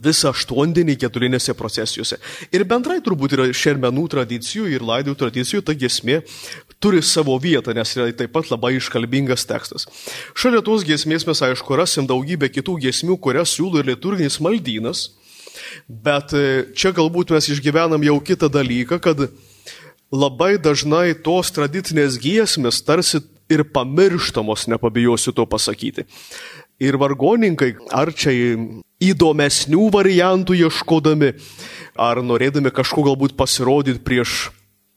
visą 0.03 0.33
aštuondienį 0.33 0.97
keturinėse 0.97 1.55
procesijose. 1.55 2.17
Ir 2.55 2.65
bendrai 2.69 2.99
turbūt 3.05 3.37
yra 3.37 3.49
šermenų 3.53 4.07
tradicijų 4.15 4.71
ir 4.73 4.85
laidų 4.89 5.15
tradicijų 5.21 5.63
ta 5.67 5.77
giesmė 5.77 6.23
turi 6.83 7.03
savo 7.07 7.37
vietą, 7.41 7.75
nes 7.77 7.95
yra 7.97 8.11
taip 8.17 8.35
pat 8.35 8.51
labai 8.51 8.75
iškalbingas 8.79 9.47
tekstas. 9.49 9.87
Šalia 10.35 10.63
tos 10.65 10.85
giesmės 10.87 11.27
mes 11.29 11.43
aišku 11.49 11.79
rasim 11.79 12.09
daugybę 12.11 12.51
kitų 12.53 12.79
giesmių, 12.87 13.19
kurias 13.23 13.55
siūlo 13.57 13.83
ir 13.83 13.93
liturginis 13.93 14.41
maldynas, 14.43 15.11
bet 15.89 16.35
e, 16.37 16.45
čia 16.75 16.93
galbūt 16.97 17.35
mes 17.35 17.51
išgyvenam 17.55 18.03
jau 18.07 18.19
kitą 18.25 18.51
dalyką, 18.53 18.99
kad 19.03 19.29
labai 20.13 20.57
dažnai 20.61 21.13
tos 21.25 21.53
tradicinės 21.55 22.19
giesmės 22.21 22.83
tarsi 22.85 23.23
ir 23.53 23.65
pamirštamos, 23.69 24.67
nepabijosiu 24.73 25.35
to 25.37 25.47
pasakyti. 25.49 26.07
Ir 26.83 26.99
vargoninkai, 26.99 27.77
ar 27.95 28.11
čia 28.17 28.33
įdomesnių 29.03 29.87
variantų 29.93 30.57
ieškodami, 30.67 31.33
ar 32.01 32.23
norėdami 32.25 32.73
kažko 32.75 33.05
galbūt 33.11 33.37
pasirodyti 33.39 34.03
prieš 34.03 34.51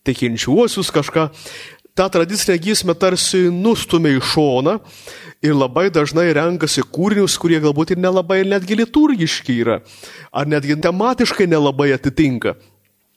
tikinčiuosius 0.06 0.92
kažką, 0.94 1.30
tą 1.96 2.10
tradicinę 2.12 2.58
giesmę 2.60 2.96
tarsi 3.00 3.48
nustumia 3.52 4.16
į 4.18 4.22
šoną 4.22 4.78
ir 5.46 5.56
labai 5.56 5.88
dažnai 5.94 6.28
renkasi 6.36 6.84
kūrinius, 6.84 7.38
kurie 7.40 7.62
galbūt 7.64 7.96
ir 7.96 8.02
nelabai 8.04 8.44
netgi 8.48 8.78
liturgiški 8.82 9.60
yra, 9.64 9.80
ar 10.32 10.50
netgi 10.50 10.78
tematiškai 10.82 11.48
nelabai 11.48 11.94
atitinka. 11.96 12.56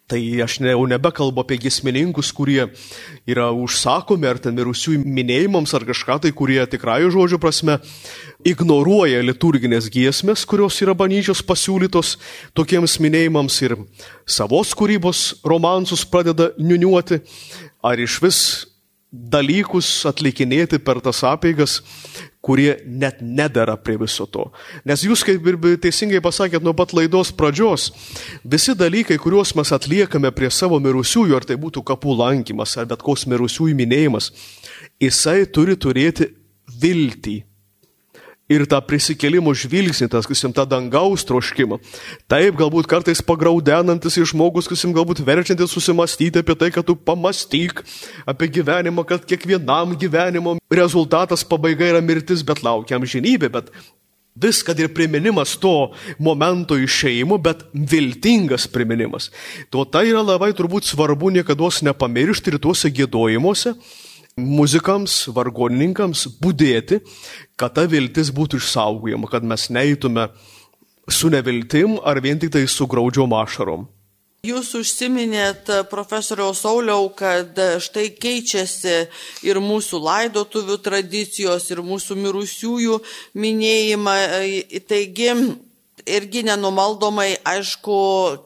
Tai 0.08 0.18
aš 0.40 0.54
ne, 0.64 0.70
jau 0.72 0.86
nebekalbu 0.88 1.42
apie 1.42 1.58
gesmininkus, 1.60 2.30
kurie 2.32 2.62
yra 3.28 3.50
užsakomi 3.52 4.24
ar 4.30 4.38
ten 4.40 4.56
mirusiųjų 4.56 5.02
minėjimams 5.04 5.74
ar 5.76 5.84
kažką 5.84 6.16
tai, 6.24 6.32
kurie 6.32 6.62
tikrąjų 6.64 7.10
žodžių 7.12 7.38
prasme 7.42 7.76
ignoruoja 8.48 9.20
liturginės 9.20 9.90
giesmės, 9.92 10.46
kurios 10.48 10.80
yra 10.80 10.96
bažnyčios 10.96 11.44
pasiūlytos 11.44 12.14
tokiems 12.56 12.96
minėjimams 13.04 13.60
ir 13.68 13.76
savos 14.24 14.72
kūrybos 14.72 15.42
romansus 15.44 16.06
pradeda 16.08 16.54
niuniuoti, 16.56 17.20
ar 17.84 18.00
iš 18.00 18.16
vis 18.24 18.40
dalykus 19.10 20.04
atlikinėti 20.08 20.78
per 20.84 21.00
tas 21.04 21.22
apeigas, 21.24 21.78
kurie 22.44 22.76
net 22.86 23.22
nedara 23.24 23.76
prie 23.80 23.96
viso 24.00 24.26
to. 24.28 24.46
Nes 24.88 25.02
jūs, 25.04 25.24
kaip 25.26 25.46
ir 25.48 25.58
teisingai 25.82 26.20
pasakėt 26.24 26.64
nuo 26.64 26.74
pat 26.76 26.94
laidos 26.96 27.32
pradžios, 27.34 27.90
visi 28.44 28.76
dalykai, 28.78 29.18
kuriuos 29.20 29.54
mes 29.58 29.72
atliekame 29.74 30.30
prie 30.36 30.50
savo 30.52 30.78
mirusiųjų, 30.82 31.36
ar 31.36 31.48
tai 31.48 31.58
būtų 31.60 31.82
kapų 31.88 32.16
lankymas, 32.20 32.76
ar 32.78 32.88
bet 32.88 33.04
koks 33.04 33.26
mirusiųjų 33.28 33.76
minėjimas, 33.80 34.30
jisai 35.02 35.42
turi 35.50 35.76
turėti 35.76 36.30
viltį 36.78 37.38
ir 38.48 38.64
tą 38.68 38.80
prisikėlimo 38.84 39.52
žvilgsnį, 39.56 40.08
tas, 40.12 40.26
kusim, 40.28 40.54
tą 40.56 40.64
dangaus 40.68 41.24
troškimą. 41.28 41.78
Taip, 42.30 42.56
galbūt 42.58 42.88
kartais 42.90 43.20
pagraudenantis 43.24 44.16
į 44.18 44.26
žmogus, 44.32 44.70
kusim, 44.70 44.94
galbūt 44.96 45.22
verčiantis 45.26 45.74
susimastyti 45.74 46.40
apie 46.40 46.56
tai, 46.58 46.72
kad 46.74 46.88
tu 46.88 46.96
pamastyk 46.96 47.84
apie 48.28 48.50
gyvenimą, 48.58 49.04
kad 49.08 49.28
kiekvienam 49.28 49.94
gyvenimo 50.00 50.56
rezultatas 50.72 51.44
pabaiga 51.44 51.92
yra 51.92 52.02
mirtis, 52.04 52.44
bet 52.46 52.64
laukiam 52.64 53.04
žinybė, 53.04 53.52
bet 53.52 53.72
vis, 54.38 54.62
kad 54.64 54.78
ir 54.80 54.92
priminimas 54.94 55.56
to 55.60 55.92
momento 56.18 56.78
išeimo, 56.78 57.38
bet 57.42 57.64
viltingas 57.72 58.68
priminimas. 58.70 59.32
Tuo 59.68 59.84
tai 59.84 60.08
yra 60.12 60.22
labai 60.24 60.54
turbūt 60.56 60.88
svarbu 60.88 61.34
niekada 61.36 61.68
nepamiršti 61.90 62.54
ir 62.54 62.62
tuose 62.62 62.88
gėdojimuose 62.94 63.74
muzikams, 64.38 65.26
vargonininkams 65.34 66.26
būdėti, 66.42 67.02
kad 67.58 67.76
ta 67.76 67.84
viltis 67.90 68.32
būtų 68.34 68.62
išsaugojama, 68.62 69.30
kad 69.30 69.44
mes 69.44 69.68
neįtume 69.74 70.28
su 71.08 71.30
neviltim 71.32 71.98
ar 72.04 72.20
vien 72.24 72.40
tik 72.40 72.52
tai 72.54 72.66
su 72.68 72.86
graudžiom 72.86 73.34
ašarom. 73.42 73.88
Jūs 74.46 74.68
užsiminėt, 74.78 75.66
profesoriaus 75.90 76.60
Sauliau, 76.62 77.08
kad 77.10 77.58
štai 77.82 78.12
keičiasi 78.22 78.92
ir 79.42 79.58
mūsų 79.58 79.98
laidotuvių 79.98 80.76
tradicijos, 80.78 81.66
ir 81.74 81.82
mūsų 81.82 82.14
mirusiųjų 82.22 83.00
minėjimai. 83.34 84.20
Taigi, 84.86 85.32
irgi 86.16 86.42
nenumaldomai, 86.46 87.36
aišku, 87.46 87.98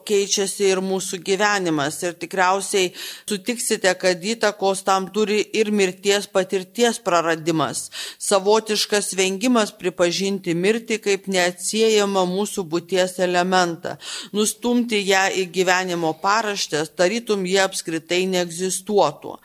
keičiasi 0.07 0.69
ir 0.71 0.81
mūsų 0.83 1.19
gyvenimas. 1.25 1.99
Ir 2.03 2.17
tikriausiai 2.19 2.91
sutiksite, 3.29 3.93
kad 3.99 4.23
įtakos 4.23 4.83
tam 4.87 5.07
turi 5.15 5.39
ir 5.55 5.71
mirties 5.71 6.27
patirties 6.31 6.99
praradimas. 7.03 7.85
Savotiškas 8.21 9.13
vengimas 9.19 9.73
pripažinti 9.79 10.55
mirtį 10.57 10.99
kaip 11.07 11.29
neatsiejama 11.31 12.25
mūsų 12.29 12.67
būties 12.69 13.17
elementą. 13.23 13.97
Nustumti 14.35 15.01
ją 15.07 15.25
į 15.41 15.47
gyvenimo 15.55 16.13
paraštės, 16.23 16.93
tarytum 16.97 17.47
jie 17.49 17.61
apskritai 17.63 18.25
neegzistuotų. 18.35 19.37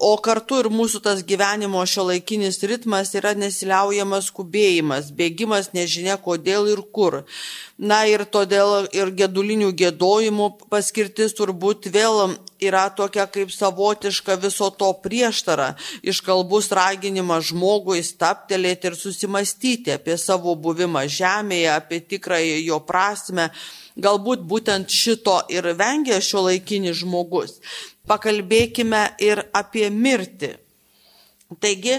O 0.00 0.14
kartu 0.24 0.56
ir 0.62 0.70
mūsų 0.72 1.02
tas 1.04 1.18
gyvenimo 1.28 1.82
šio 1.84 2.06
laikinis 2.08 2.56
ritmas 2.64 3.10
yra 3.18 3.34
nesiliaujamas 3.36 4.30
skubėjimas, 4.30 5.10
bėgimas 5.12 5.74
nežinia 5.76 6.14
kodėl 6.16 6.70
ir 6.72 6.80
kur. 6.96 7.18
Na 7.80 8.02
ir 8.04 8.26
todėl 8.28 8.90
ir 8.92 9.12
gedulinių 9.16 9.70
gėdojimų 9.72 10.48
paskirtis 10.72 11.32
turbūt 11.38 11.88
vėl 11.94 12.36
yra 12.60 12.86
tokia 12.92 13.24
kaip 13.26 13.52
savotiška 13.54 14.36
viso 14.42 14.68
to 14.70 14.90
prieštara, 15.04 15.74
iškalbus 16.04 16.68
raginimas 16.76 17.48
žmogui 17.48 18.02
staptelėti 18.04 18.90
ir 18.90 18.98
susimastyti 19.00 19.96
apie 19.96 20.18
savo 20.20 20.52
buvimą 20.54 21.06
žemėje, 21.08 21.70
apie 21.72 22.02
tikrąją 22.04 22.58
jo 22.66 22.82
prasme. 22.84 23.48
Galbūt 24.00 24.44
būtent 24.48 24.92
šito 24.92 25.40
ir 25.52 25.66
vengia 25.76 26.20
šio 26.22 26.46
laikinis 26.46 27.00
žmogus 27.00 27.58
pakalbėkime 28.10 29.04
ir 29.22 29.44
apie 29.54 29.86
mirtį. 29.90 30.56
Taigi 31.58 31.96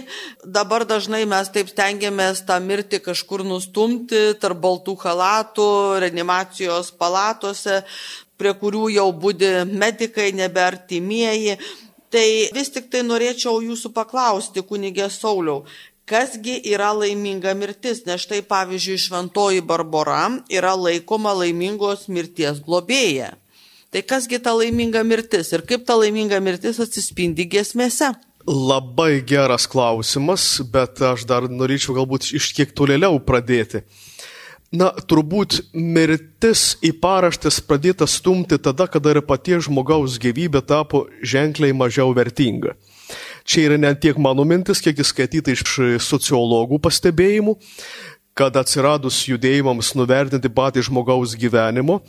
dabar 0.48 0.86
dažnai 0.88 1.26
mes 1.28 1.50
taip 1.52 1.68
stengiamės 1.74 2.46
tą 2.48 2.56
mirtį 2.64 3.02
kažkur 3.04 3.44
nustumti 3.44 4.32
tarp 4.40 4.62
baltų 4.64 4.96
halatų, 5.02 5.68
reanimacijos 6.00 6.94
palatose, 6.96 7.82
prie 8.40 8.54
kurių 8.56 8.88
jau 8.96 9.10
būdi 9.12 9.52
medikai, 9.68 10.32
nebeartimieji. 10.40 11.58
Tai 12.12 12.28
vis 12.56 12.72
tik 12.72 12.88
tai 12.92 13.04
norėčiau 13.08 13.60
jūsų 13.64 13.92
paklausti, 13.96 14.64
kunigė 14.68 15.10
Sauliau, 15.12 15.66
kasgi 16.08 16.58
yra 16.72 16.94
laiminga 16.96 17.52
mirtis, 17.56 18.06
nes 18.08 18.24
štai 18.24 18.42
pavyzdžiui 18.48 19.00
šventoji 19.00 19.62
Barbara 19.68 20.26
yra 20.52 20.74
laikoma 20.80 21.36
laimingos 21.44 22.08
mirties 22.08 22.64
globėja. 22.64 23.34
Tai 23.92 24.02
kasgi 24.08 24.40
ta 24.40 24.56
laiminga 24.56 25.04
mirtis 25.04 25.52
ir 25.52 25.64
kaip 25.68 25.84
ta 25.88 26.00
laiminga 26.00 26.40
mirtis 26.40 26.80
atsispindi 26.80 27.48
giesmėse? 27.52 28.14
Labai 28.48 29.22
geras 29.22 29.68
klausimas, 29.70 30.62
bet 30.74 31.02
aš 31.06 31.28
dar 31.30 31.46
norėčiau 31.50 31.96
galbūt 32.00 32.32
iš 32.38 32.52
kiek 32.58 32.74
tolėliau 32.74 33.20
pradėti. 33.22 33.84
Na, 34.72 34.88
turbūt 34.96 35.58
mirtis 35.76 36.78
į 36.80 36.94
paraštės 37.04 37.60
pradėta 37.68 38.08
stumti 38.08 38.56
tada, 38.56 38.88
kada 38.88 39.12
ir 39.12 39.20
paties 39.28 39.66
žmogaus 39.68 40.16
gyvybė 40.22 40.62
tapo 40.64 41.04
ženkliai 41.22 41.76
mažiau 41.76 42.16
vertinga. 42.16 42.78
Čia 43.44 43.68
yra 43.68 43.78
ne 43.82 43.92
tiek 44.00 44.16
mano 44.16 44.46
mintis, 44.48 44.80
kiek 44.80 45.02
įskaityta 45.04 45.52
iš 45.52 45.66
sociologų 46.08 46.80
pastebėjimų, 46.82 47.58
kad 48.38 48.56
atsiradus 48.56 49.26
judėjimams 49.28 49.92
nuvertinti 50.00 50.50
patį 50.56 50.86
žmogaus 50.88 51.36
gyvenimo, 51.36 52.00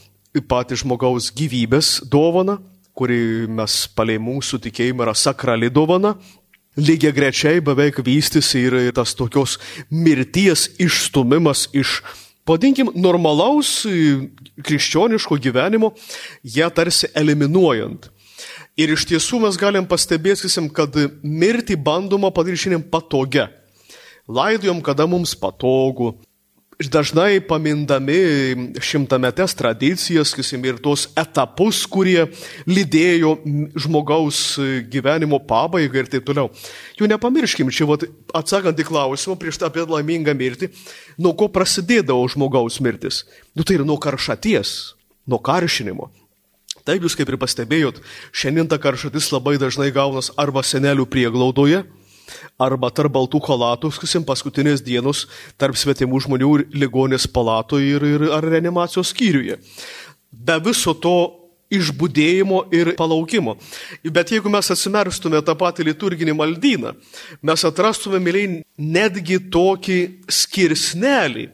patį 0.49 0.79
žmogaus 0.85 1.33
gyvybės 1.35 1.97
dovana, 2.07 2.61
kuri 2.97 3.49
mes 3.49 3.83
palei 3.97 4.19
mūsų 4.21 4.61
tikėjimą 4.67 5.07
yra 5.07 5.15
sakrali 5.17 5.71
dovana, 5.73 6.15
lygiai 6.77 7.13
grečiai 7.13 7.61
beveik 7.65 8.01
vystysi 8.05 8.67
ir 8.67 8.77
tas 8.97 9.15
tokios 9.17 9.59
mirties 9.91 10.69
išstumimas 10.81 11.69
iš, 11.77 12.01
padinkim, 12.49 12.93
normalaus 12.95 13.83
krikščioniško 14.65 15.39
gyvenimo, 15.41 15.93
ją 16.45 16.71
tarsi 16.75 17.11
eliminuojant. 17.15 18.09
Ir 18.81 18.95
iš 18.95 19.05
tiesų 19.11 19.43
mes 19.43 19.59
galim 19.61 19.85
pastebėti, 19.85 20.49
kad 20.73 20.97
mirtį 21.23 21.77
bandoma 21.77 22.31
padaryti 22.33 22.65
šiandien 22.65 22.87
patogia. 22.89 23.51
Laidojom, 24.33 24.81
kada 24.81 25.05
mums 25.05 25.35
patogu, 25.37 26.15
dažnai 26.81 27.41
pamindami 27.45 28.77
šimtametės 28.83 29.55
tradicijas, 29.59 30.33
sakysim, 30.33 30.65
ir 30.67 30.79
tos 30.83 31.09
etapus, 31.19 31.83
kurie 31.91 32.25
lydėjo 32.69 33.35
žmogaus 33.85 34.41
gyvenimo 34.93 35.41
pabaigą 35.49 36.03
ir 36.03 36.11
taip 36.13 36.27
toliau. 36.29 36.51
Jų 36.99 37.11
nepamirškim, 37.13 37.71
čia 37.75 37.87
vat, 37.91 38.07
atsakant 38.35 38.79
į 38.79 38.89
klausimą 38.89 39.37
prieš 39.41 39.61
tą 39.61 39.69
apie 39.71 39.85
laimingą 39.85 40.35
mirtį, 40.39 40.73
nuo 41.23 41.35
ko 41.39 41.51
prasidėdavo 41.53 42.25
žmogaus 42.33 42.81
mirtis. 42.85 43.25
Nu 43.55 43.67
tai 43.67 43.79
yra 43.79 43.87
nuo 43.89 44.01
karšaties, 44.01 44.95
nuo 45.29 45.43
karšinimo. 45.43 46.11
Taip 46.83 47.05
jūs 47.05 47.15
kaip 47.15 47.31
ir 47.31 47.39
pastebėjot, 47.39 48.01
šiandien 48.35 48.67
ta 48.67 48.81
karšatis 48.83 49.29
labai 49.31 49.55
dažnai 49.61 49.93
gaunas 49.95 50.33
arba 50.41 50.65
senelių 50.67 51.07
prieglaudoje, 51.07 51.85
arba 52.61 52.91
tarp 52.95 53.13
baltų 53.13 53.41
kolatų, 53.43 53.93
sakysim, 53.93 54.25
paskutinės 54.29 54.85
dienos 54.85 55.27
tarp 55.61 55.79
svetimų 55.79 56.23
žmonių 56.27 56.53
ligonės 56.75 57.27
palatoje 57.27 57.97
ir, 57.97 58.09
ir 58.17 58.27
ar 58.33 58.45
reanimacijos 58.45 59.13
skyriuje. 59.15 59.59
Be 60.33 60.59
viso 60.65 60.95
to 60.95 61.43
išbūdėjimo 61.73 62.67
ir 62.75 62.93
palaukimo. 62.99 63.57
Bet 64.05 64.33
jeigu 64.35 64.53
mes 64.53 64.69
atsimerstume 64.75 65.41
tą 65.45 65.57
patį 65.59 65.89
liturginį 65.91 66.37
maldyną, 66.37 66.95
mes 67.41 67.67
atrastume, 67.69 68.21
mėlyje, 68.23 68.61
netgi 68.77 69.41
tokį 69.53 69.99
skirsnelį, 70.29 71.49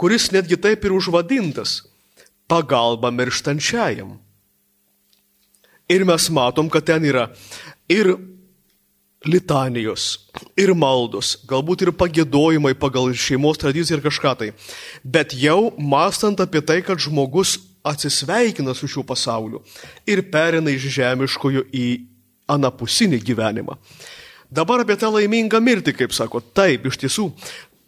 kuris 0.00 0.30
netgi 0.34 0.58
taip 0.60 0.84
ir 0.84 0.96
užvadintas- 0.96 1.82
pagalba 2.50 3.12
mirštančiajam. 3.12 4.18
Ir 5.88 6.04
mes 6.04 6.28
matom, 6.30 6.70
kad 6.70 6.86
ten 6.86 7.04
yra 7.04 7.30
ir 7.88 8.16
litanijos 9.28 10.28
ir 10.58 10.72
maldos, 10.74 11.36
galbūt 11.48 11.86
ir 11.86 11.92
pagėdojimai 11.96 12.74
pagal 12.78 13.12
šeimos 13.14 13.60
tradiciją 13.62 13.98
ir 13.98 14.04
kažką 14.04 14.32
tai. 14.38 14.50
Bet 15.04 15.36
jau 15.38 15.72
mąstant 15.78 16.40
apie 16.42 16.62
tai, 16.64 16.80
kad 16.86 17.00
žmogus 17.02 17.58
atsisveikina 17.86 18.74
su 18.74 18.88
šiuo 18.90 19.04
pasauliu 19.06 19.62
ir 20.06 20.24
perina 20.30 20.70
iš 20.70 20.88
žemiškojo 20.96 21.66
į 21.74 21.88
anapusinį 22.52 23.20
gyvenimą. 23.22 23.78
Dabar 24.52 24.82
apie 24.82 24.98
tą 25.00 25.08
laimingą 25.14 25.62
mirtį, 25.64 25.94
kaip 25.96 26.12
sako, 26.12 26.42
taip, 26.54 26.86
iš 26.90 26.98
tiesų, 27.00 27.30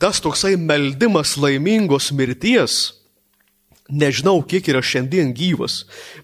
tas 0.00 0.22
toksai 0.24 0.54
meldimas 0.56 1.36
laimingos 1.36 2.10
mirties 2.16 2.94
nežinau, 3.90 4.40
kiek 4.48 4.66
yra 4.72 4.80
šiandien 4.84 5.34
gyvas, 5.36 5.82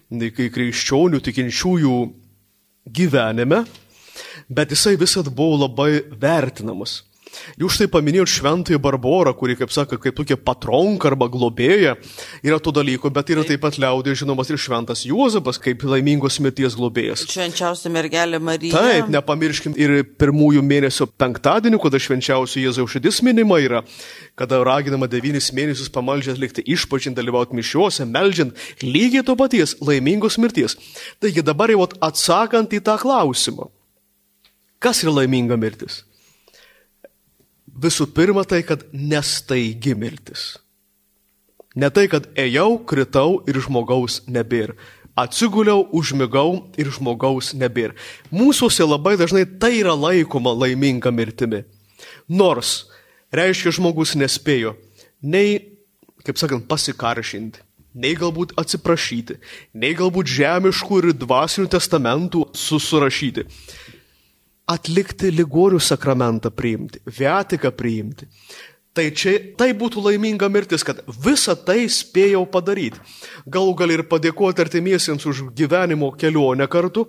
kai 0.09 0.49
krikščionių 0.53 1.21
tikinčiųjų 1.21 1.97
gyvenime, 2.89 3.61
bet 4.49 4.75
jisai 4.75 4.97
visat 4.99 5.29
buvo 5.33 5.63
labai 5.65 6.03
vertinamas. 6.21 7.01
Jūs 7.59 7.77
štai 7.77 7.87
paminėjot 7.91 8.31
šventąją 8.31 8.79
Barborą, 8.81 9.33
kuri, 9.37 9.55
kaip 9.59 9.71
sako, 9.73 9.97
kaip 10.01 10.15
tokia 10.17 10.37
patronka 10.39 11.09
arba 11.11 11.27
globėja 11.31 11.95
yra 12.43 12.59
to 12.63 12.73
dalyko, 12.75 13.11
bet 13.13 13.31
yra 13.33 13.45
taip 13.47 13.61
pat 13.63 13.77
liaudė 13.81 14.15
žinomas 14.19 14.51
ir 14.51 14.59
šventas 14.61 15.05
Juozapas 15.07 15.59
kaip 15.61 15.85
laimingos 15.87 16.39
mirties 16.43 16.75
globėjas. 16.77 17.25
Švenčiausia 17.31 17.91
mergelė 17.93 18.41
Marija. 18.43 18.75
Taip, 18.75 19.11
nepamirškim 19.13 19.75
ir 19.79 19.95
pirmųjų 20.19 20.63
mėnesio 20.65 21.07
penktadienį, 21.21 21.79
kada 21.81 22.01
švenčiausių 22.01 22.65
Jėzaus 22.65 22.95
širdis 22.95 23.21
minima 23.25 23.61
yra, 23.63 23.83
kada 24.39 24.61
raginama 24.67 25.09
devynis 25.11 25.51
mėnesius 25.55 25.91
pamaldžiant 25.93 26.41
likti 26.41 26.65
išpažinti, 26.75 27.19
dalyvauti 27.19 27.57
mišiuose, 27.57 28.07
melžiant 28.09 28.57
lygiai 28.83 29.25
to 29.27 29.37
paties 29.39 29.77
laimingos 29.83 30.39
mirties. 30.41 30.77
Taigi 31.23 31.45
dabar 31.45 31.71
jau 31.71 31.87
atsakant 32.03 32.73
į 32.75 32.83
tą 32.83 32.97
klausimą, 33.01 33.71
kas 34.81 35.03
yra 35.05 35.21
laiminga 35.21 35.57
mirtis? 35.61 36.01
Visų 37.81 38.09
pirma 38.15 38.43
tai, 38.43 38.61
kad 38.67 38.83
nestaigi 38.91 39.93
mirtis. 39.95 40.55
Ne 41.77 41.87
tai, 41.93 42.09
kad 42.11 42.27
ėjau, 42.35 42.81
kritau 42.83 43.39
ir 43.47 43.61
žmogaus 43.63 44.19
nebėra. 44.27 44.75
Atsiguliau, 45.15 45.85
užmigau 45.95 46.67
ir 46.79 46.89
žmogaus 46.91 47.51
nebėra. 47.55 47.95
Mūsųse 48.31 48.83
labai 48.87 49.17
dažnai 49.19 49.45
tai 49.59 49.77
yra 49.79 49.95
laikoma 49.95 50.53
laiminga 50.55 51.11
mirtimi. 51.15 51.63
Nors, 52.27 52.87
reiškia, 53.35 53.75
žmogus 53.75 54.15
nespėjo 54.19 54.75
nei, 55.21 55.59
kaip 56.25 56.39
sakant, 56.39 56.65
pasikaršinti, 56.67 57.61
nei 58.01 58.15
galbūt 58.19 58.55
atsiprašyti, 58.59 59.37
nei 59.77 59.95
galbūt 59.99 60.31
žemiškų 60.31 61.01
ir 61.01 61.09
dvasinių 61.21 61.71
testamentų 61.71 62.45
susirašyti 62.55 63.47
atlikti 64.71 65.31
ligorių 65.33 65.79
sakramentą 65.81 66.51
priimti, 66.55 67.01
viatiką 67.05 67.71
priimti. 67.75 68.27
Tai 68.91 69.05
čia 69.15 69.37
tai 69.55 69.69
būtų 69.77 70.01
laiminga 70.03 70.49
mirtis, 70.51 70.83
kad 70.83 70.99
visą 71.23 71.55
tai 71.55 71.85
spėjau 71.87 72.43
padaryti. 72.51 72.99
Galų 73.47 73.75
gal 73.79 73.93
ir 73.95 74.03
padėkoti 74.09 74.65
artimiesiems 74.65 75.27
už 75.31 75.45
gyvenimo 75.55 76.09
kelionę 76.19 76.67
kartu 76.67 77.05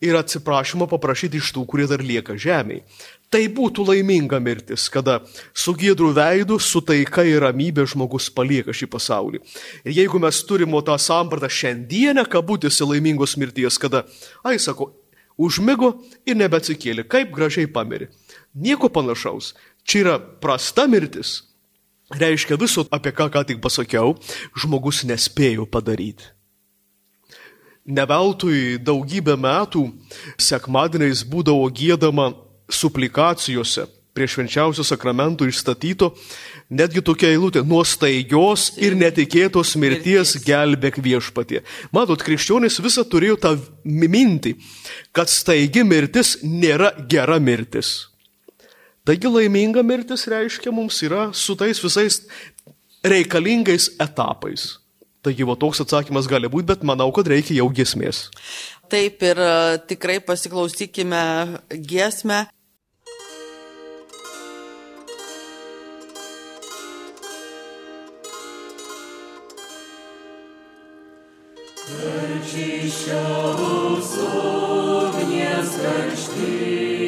ir 0.00 0.14
atsiprašymą 0.14 0.86
paprašyti 0.90 1.40
iš 1.40 1.50
tų, 1.56 1.64
kurie 1.66 1.86
dar 1.90 2.04
lieka 2.04 2.36
žemėje. 2.38 2.84
Tai 3.32 3.40
būtų 3.56 3.88
laiminga 3.88 4.38
mirtis, 4.38 4.84
kada 4.92 5.16
su 5.50 5.74
gėdrų 5.74 6.12
veidu, 6.14 6.60
su 6.62 6.78
taika 6.84 7.24
ir 7.26 7.40
ramybė 7.42 7.88
žmogus 7.90 8.28
palieka 8.30 8.70
šį 8.76 8.86
pasaulį. 8.92 9.40
Ir 9.82 9.96
jeigu 9.96 10.20
mes 10.22 10.38
turime 10.46 10.78
tą 10.86 10.94
sampratą 11.00 11.50
šiandienę, 11.50 12.22
kabutėse 12.30 12.86
laimingos 12.86 13.34
mirties, 13.40 13.80
kada, 13.82 14.04
ai 14.46 14.60
sako, 14.62 14.92
užmigo 15.36 15.92
ir 16.26 16.38
nebeatsikėlė, 16.38 17.06
kaip 17.08 17.32
gražiai 17.34 17.68
pamirė. 17.70 18.10
Nieko 18.54 18.90
panašaus. 18.92 19.54
Čia 19.86 20.00
yra 20.02 20.16
prasta 20.18 20.86
mirtis. 20.90 21.42
Reiškia 22.10 22.58
viso, 22.58 22.86
apie 22.94 23.10
ką 23.10 23.28
ką 23.34 23.42
tik 23.46 23.60
pasakiau, 23.62 24.14
žmogus 24.54 25.02
nespėjo 25.06 25.66
padaryti. 25.66 26.30
Neveltui 27.86 28.78
daugybę 28.82 29.36
metų 29.38 29.84
sekmadieniais 30.42 31.22
būdavo 31.26 31.68
gėdama 31.70 32.32
suplikacijose 32.70 33.86
prie 34.16 34.28
švenčiausio 34.30 34.84
sakramento 34.84 35.44
išstatyto 35.44 36.14
netgi 36.72 37.02
tokia 37.04 37.34
eilutė- 37.34 37.62
nuo 37.70 37.84
staigios 37.84 38.72
ir 38.80 38.96
netikėtos 38.96 39.76
mirties 39.76 40.36
gelbėk 40.46 40.96
viešpatie. 41.04 41.62
Matot, 41.92 42.22
krikščionis 42.22 42.80
visą 42.80 43.04
turėjo 43.04 43.36
tą 43.40 43.52
mintį, 43.84 44.56
kad 45.12 45.28
staigi 45.28 45.84
mirtis 45.84 46.38
nėra 46.42 46.92
gera 47.08 47.38
mirtis. 47.38 48.08
Taigi 49.06 49.28
laiminga 49.28 49.84
mirtis 49.86 50.26
reiškia 50.26 50.72
mums 50.72 50.98
yra 51.02 51.32
su 51.32 51.54
tais 51.54 51.78
visais 51.78 52.22
reikalingais 53.04 53.90
etapais. 54.00 54.78
Taigi 55.22 55.46
va 55.46 55.54
toks 55.58 55.80
atsakymas 55.82 56.26
gali 56.26 56.48
būti, 56.50 56.66
bet 56.66 56.82
manau, 56.82 57.12
kad 57.14 57.26
reikia 57.26 57.58
jau 57.58 57.68
giesmės. 57.70 58.28
Taip 58.90 59.22
ir 59.26 59.40
tikrai 59.90 60.20
pasiklausykime 60.22 61.22
giesmę. 61.82 62.46
Wyczyściał 71.86 73.56
słownie 74.02 75.50
skarsztynas, 75.72 77.05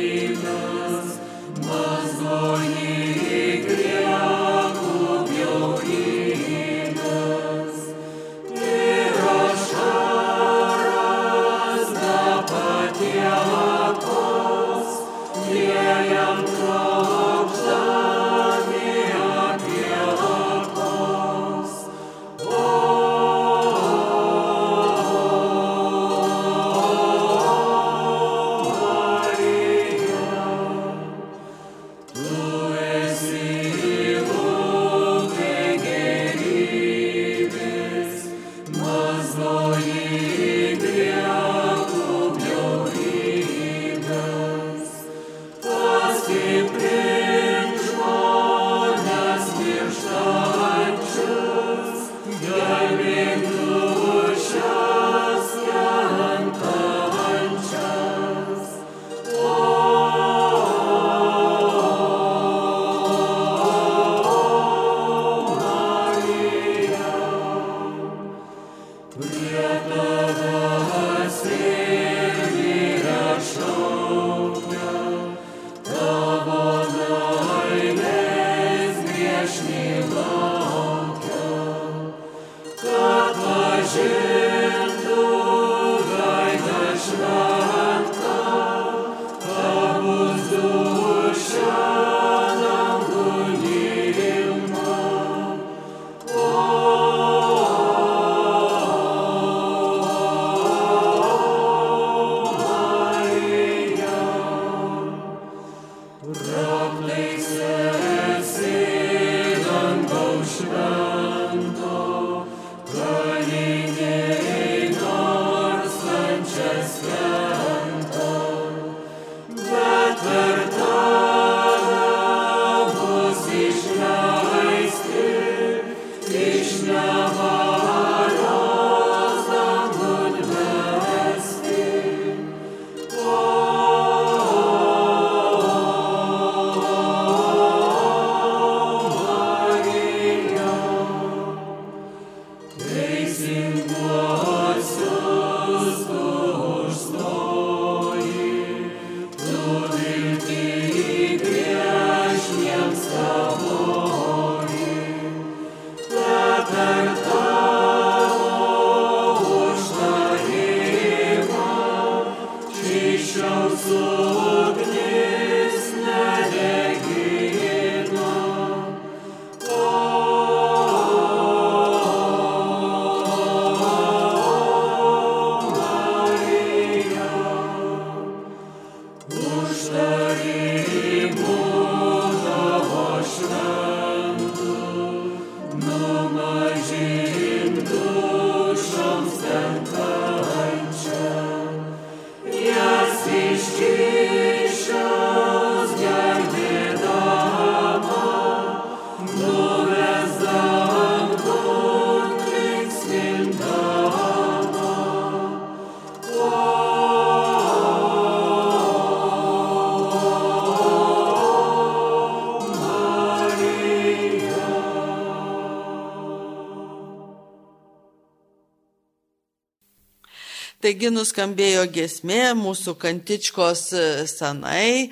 Taigi 220.79 221.09
nuskambėjo 221.11 221.89
gesmė, 221.91 222.53
mūsų 222.55 222.93
kantičkos 223.03 223.81
e, 223.99 224.03
senai 224.31 225.09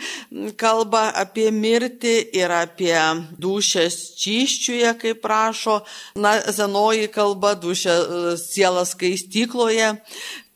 kalba 0.62 1.08
apie 1.18 1.48
mirtį 1.50 2.12
ir 2.38 2.52
apie 2.54 2.94
dušės 3.42 3.96
čiščiuje, 4.22 4.92
kaip 5.00 5.26
rašo, 5.26 5.80
na, 6.22 6.36
senoji 6.54 7.08
kalba, 7.10 7.56
dušė 7.58 7.96
e, 7.96 8.20
sielas 8.38 8.92
skaistykloje. 8.94 9.88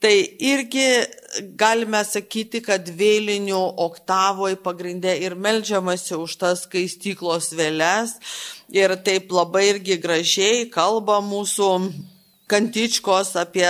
Tai 0.01 0.15
irgi 0.53 0.87
galime 1.59 2.05
sakyti, 2.07 2.63
kad 2.63 2.87
vėlinių 3.03 3.65
oktavoje 3.83 4.61
pagrindė 4.63 5.17
ir 5.27 5.35
melžiamasi 5.35 6.15
už 6.23 6.39
tas 6.39 6.63
skaistyklos 6.69 7.51
vėles. 7.59 8.15
Ir 8.71 8.95
taip 9.03 9.35
labai 9.35 9.67
irgi 9.73 9.99
gražiai 9.99 10.71
kalba 10.71 11.19
mūsų 11.19 11.73
kantičkos 12.51 13.33
apie 13.41 13.67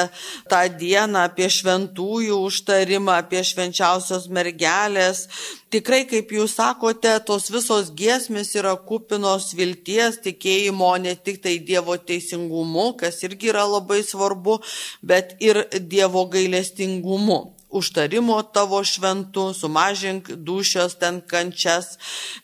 tą 0.50 0.62
dieną, 0.80 1.26
apie 1.28 1.50
šventųjų 1.52 2.38
užtarimą, 2.48 3.18
apie 3.20 3.42
švenčiausios 3.44 4.30
mergelės. 4.32 5.26
Tikrai, 5.70 6.02
kaip 6.10 6.32
jūs 6.34 6.56
sakote, 6.58 7.12
tos 7.28 7.46
visos 7.54 7.92
giesmės 7.94 8.54
yra 8.58 8.74
kupinos 8.88 9.52
vilties, 9.54 10.18
tikėjimo 10.24 10.90
ne 11.04 11.14
tik 11.14 11.42
tai 11.44 11.58
Dievo 11.62 11.94
teisingumu, 12.00 12.90
kas 12.98 13.22
irgi 13.28 13.52
yra 13.52 13.68
labai 13.68 14.02
svarbu, 14.06 14.58
bet 15.04 15.36
ir 15.38 15.66
Dievo 15.78 16.26
gailestingumu 16.32 17.59
užtarimo 17.70 18.38
tavo 18.54 18.80
šventų, 18.86 19.50
sumažink 19.56 20.30
dušios 20.46 20.96
ten 21.00 21.20
kančias. 21.22 21.96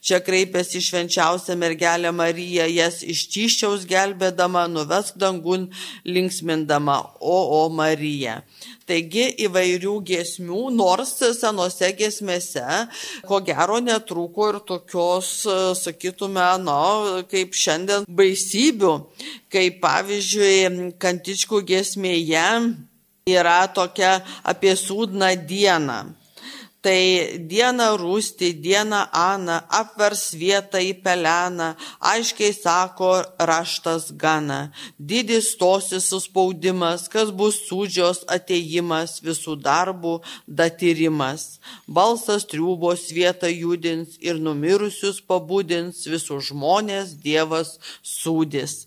Čia 0.04 0.20
kreipiasi 0.24 0.82
švenčiausia 0.84 1.56
mergelė 1.58 2.12
Marija, 2.14 2.66
jas 2.70 3.02
iš 3.02 3.26
tyščiaus 3.34 3.86
gelbėdama, 3.90 4.66
nuvesk 4.70 5.18
dangun 5.20 5.68
linksmindama, 6.06 6.98
o, 7.20 7.38
o 7.60 7.62
Marija. 7.72 8.40
Taigi 8.86 9.26
įvairių 9.42 9.96
giesmių, 10.06 10.68
nors 10.70 11.16
senose 11.40 11.90
giesmėse, 11.98 12.64
ko 13.26 13.40
gero 13.46 13.80
netrūko 13.82 14.50
ir 14.52 14.60
tokios, 14.68 15.30
sakytume, 15.82 16.46
na, 16.62 16.80
kaip 17.30 17.56
šiandien 17.56 18.06
baisybių, 18.06 18.92
kaip 19.50 19.80
pavyzdžiui, 19.82 20.92
kantičkų 21.02 21.64
giesmėje 21.66 22.46
yra 23.26 23.66
tokia 23.74 24.20
apie 24.46 24.76
sūdną 24.78 25.32
dieną. 25.50 25.98
Tai 26.86 27.00
diena 27.50 27.88
rūsti, 27.98 28.52
diena 28.62 29.00
Ana, 29.10 29.56
apvers 29.74 30.28
vietą 30.38 30.78
į 30.78 30.92
peleną, 31.02 31.72
aiškiai 32.12 32.52
sako 32.54 33.08
raštas 33.50 34.12
gana. 34.14 34.60
Didis 34.94 35.48
tosis 35.58 36.06
suspaudimas, 36.12 37.08
kas 37.10 37.34
bus 37.34 37.58
sūdžios 37.66 38.22
ateimas, 38.30 39.18
visų 39.26 39.58
darbų 39.58 40.20
datyrimas. 40.46 41.58
Balsas 41.90 42.46
triubos 42.46 43.10
vietą 43.10 43.50
judins 43.50 44.14
ir 44.22 44.38
numirusius 44.38 45.18
pabudins, 45.18 46.06
visų 46.06 46.38
žmonės 46.52 47.18
Dievas 47.26 47.80
sūdis. 48.06 48.84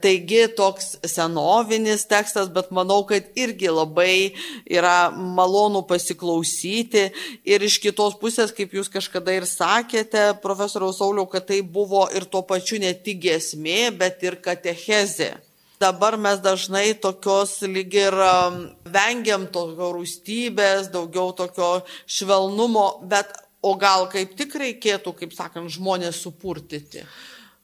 Taigi 0.00 0.46
toks 0.56 0.94
senovinis 1.04 2.06
tekstas, 2.08 2.48
bet 2.52 2.70
manau, 2.72 3.02
kad 3.08 3.26
irgi 3.36 3.68
labai 3.68 4.32
yra 4.64 5.10
malonu 5.12 5.82
pasiklausyti. 5.88 7.10
Ir 7.44 7.66
iš 7.66 7.76
kitos 7.84 8.16
pusės, 8.20 8.54
kaip 8.56 8.72
jūs 8.76 8.88
kažkada 8.92 9.34
ir 9.36 9.48
sakėte, 9.48 10.30
profesoriaus 10.40 11.00
Sauliau, 11.00 11.28
kad 11.28 11.46
tai 11.50 11.60
buvo 11.60 12.06
ir 12.16 12.24
tuo 12.24 12.40
pačiu 12.48 12.80
ne 12.80 12.94
tik 12.96 13.20
gesmė, 13.26 13.90
bet 14.00 14.24
ir 14.24 14.40
katechezė. 14.40 15.34
Dabar 15.80 16.18
mes 16.20 16.40
dažnai 16.44 16.90
tokios 17.00 17.54
lyg 17.64 17.94
ir 17.96 18.12
um, 18.12 18.58
vengiam 18.84 19.46
tokio 19.48 19.94
rūstybės, 19.96 20.90
daugiau 20.92 21.32
tokio 21.36 21.70
švelnumo, 22.04 22.88
bet 23.08 23.32
o 23.64 23.72
gal 23.80 24.04
kaip 24.12 24.34
tik 24.36 24.56
reikėtų, 24.60 25.14
kaip 25.22 25.32
sakant, 25.36 25.72
žmonės 25.72 26.20
supurtyti. 26.24 27.04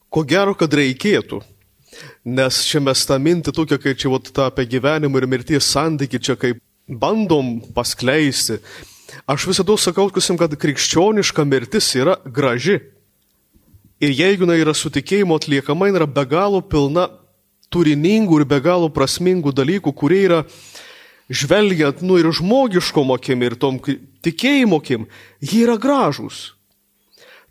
Ko 0.09 0.23
gero, 0.25 0.55
kad 0.57 0.73
reikėtų. 0.73 1.43
Nes 2.25 2.61
čia 2.67 2.81
mes 2.83 3.05
tą 3.07 3.17
mintį 3.21 3.53
tokia, 3.55 3.79
kai 3.81 3.95
čia 3.97 4.11
vat, 4.13 4.29
tą 4.33 4.47
apie 4.51 4.67
gyvenimą 4.69 5.21
ir 5.21 5.27
mirties 5.29 5.69
santyki 5.71 6.19
čia 6.19 6.37
kaip 6.39 6.61
bandom 6.87 7.57
paskleisti. 7.75 8.59
Aš 9.27 9.47
visada 9.49 9.77
sakau, 9.79 10.09
kad 10.11 10.55
krikščioniška 10.59 11.45
mirtis 11.47 11.93
yra 11.95 12.17
graži. 12.25 12.79
Ir 14.03 14.13
jeigu 14.13 14.45
jinai 14.45 14.59
yra 14.61 14.75
sutikėjimo 14.77 15.39
atliekama, 15.39 15.87
jinai 15.87 16.03
yra 16.03 16.07
be 16.07 16.25
galo 16.29 16.61
pilna 16.61 17.07
turiningų 17.73 18.41
ir 18.41 18.45
be 18.47 18.59
galo 18.63 18.91
prasmingų 18.93 19.55
dalykų, 19.55 19.93
kurie 19.95 20.21
yra 20.27 20.43
žvelgiant, 21.27 22.03
nu 22.05 22.19
ir 22.21 22.29
žmogiškom 22.31 23.11
akim 23.15 23.43
ir 23.43 23.57
tom 23.59 23.79
tikėjimo 23.81 24.79
akim, 24.83 25.07
jie 25.41 25.65
yra 25.65 25.75
gražūs. 25.81 26.56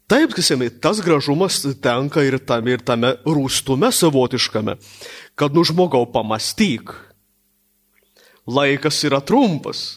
Taip, 0.06 0.36
kasėmai, 0.38 0.68
tas 0.70 1.00
gražumas 1.02 1.58
tenka 1.82 2.22
ir 2.22 2.38
tame, 2.38 2.76
ir 2.76 2.82
tame 2.86 3.16
rūstume 3.26 3.88
savotiškame, 3.90 4.76
kad 5.34 5.54
nu 5.54 5.64
žmogau 5.66 6.06
pamastyk. 6.06 6.94
Laikas 8.46 9.00
yra 9.08 9.18
trumpas. 9.18 9.96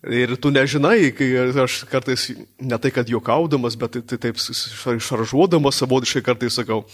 Ir 0.00 0.32
tu 0.40 0.48
nežinai, 0.50 1.12
kai 1.12 1.28
aš 1.60 1.82
kartais, 1.86 2.30
ne 2.58 2.78
tai 2.80 2.90
kad 2.90 3.10
juokaudamas, 3.12 3.76
bet 3.78 4.00
tai 4.08 4.18
taip 4.18 4.40
šaržuodamas 4.40 5.78
savotiškai 5.78 6.24
kartais 6.24 6.56
sakau, 6.56 6.86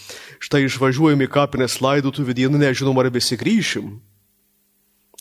štai 0.42 0.64
išvažiuojam 0.66 1.22
į 1.22 1.30
kapinės 1.30 1.78
laidotuvį 1.80 2.34
dieną, 2.42 2.60
nežinom 2.66 2.98
ar 2.98 3.08
visi 3.14 3.38
grįšim. 3.38 3.94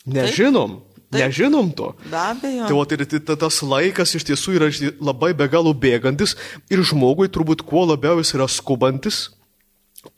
Nežinom. 0.04 0.80
Taip. 0.82 0.95
Taip. 1.06 1.22
Nežinom 1.22 1.70
to. 1.70 1.92
Be 2.10 2.18
abejo. 2.18 2.66
Tai 2.66 2.74
o 2.74 2.84
tai 2.84 3.36
tas 3.38 3.60
laikas 3.62 4.16
iš 4.18 4.24
tiesų 4.26 4.56
yra 4.58 4.70
labai 4.98 5.30
be 5.38 5.46
galo 5.46 5.70
bėgantis 5.70 6.34
ir 6.66 6.82
žmogui 6.82 7.28
turbūt 7.30 7.62
kuo 7.62 7.84
labiau 7.86 8.18
jis 8.18 8.34
yra 8.34 8.48
skubantis, 8.50 9.28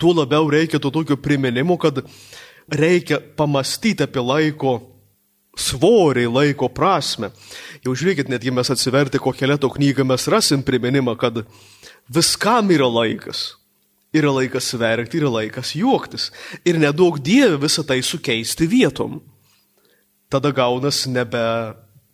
tuo 0.00 0.14
labiau 0.16 0.48
reikia 0.48 0.80
to 0.80 0.88
tokio 0.90 1.18
priminimo, 1.20 1.76
kad 1.76 2.00
reikia 2.72 3.20
pamastyti 3.36 4.08
apie 4.08 4.24
laiko 4.24 4.78
svorį, 5.58 6.24
laiko 6.32 6.70
prasme. 6.72 7.34
Jau 7.84 7.92
žiūrėkit, 7.92 8.32
netgi 8.32 8.52
mes 8.54 8.72
atsiverti 8.72 9.20
kokią 9.20 9.52
lėto 9.52 9.68
knygą 9.74 10.08
mes 10.08 10.24
rasim 10.32 10.64
priminimą, 10.64 11.18
kad 11.20 11.44
viskam 12.08 12.72
yra 12.72 12.88
laikas. 12.88 13.58
Yra 14.16 14.32
laikas 14.32 14.72
verkti, 14.80 15.20
yra 15.20 15.28
laikas 15.28 15.74
juoktis. 15.76 16.30
Ir 16.64 16.80
nedaug 16.80 17.18
dievė 17.20 17.58
visą 17.66 17.84
tai 17.84 18.00
sukeisti 18.00 18.64
vietom 18.70 19.18
tada 20.28 20.52
gaunas 20.52 21.06
nebe 21.06 21.42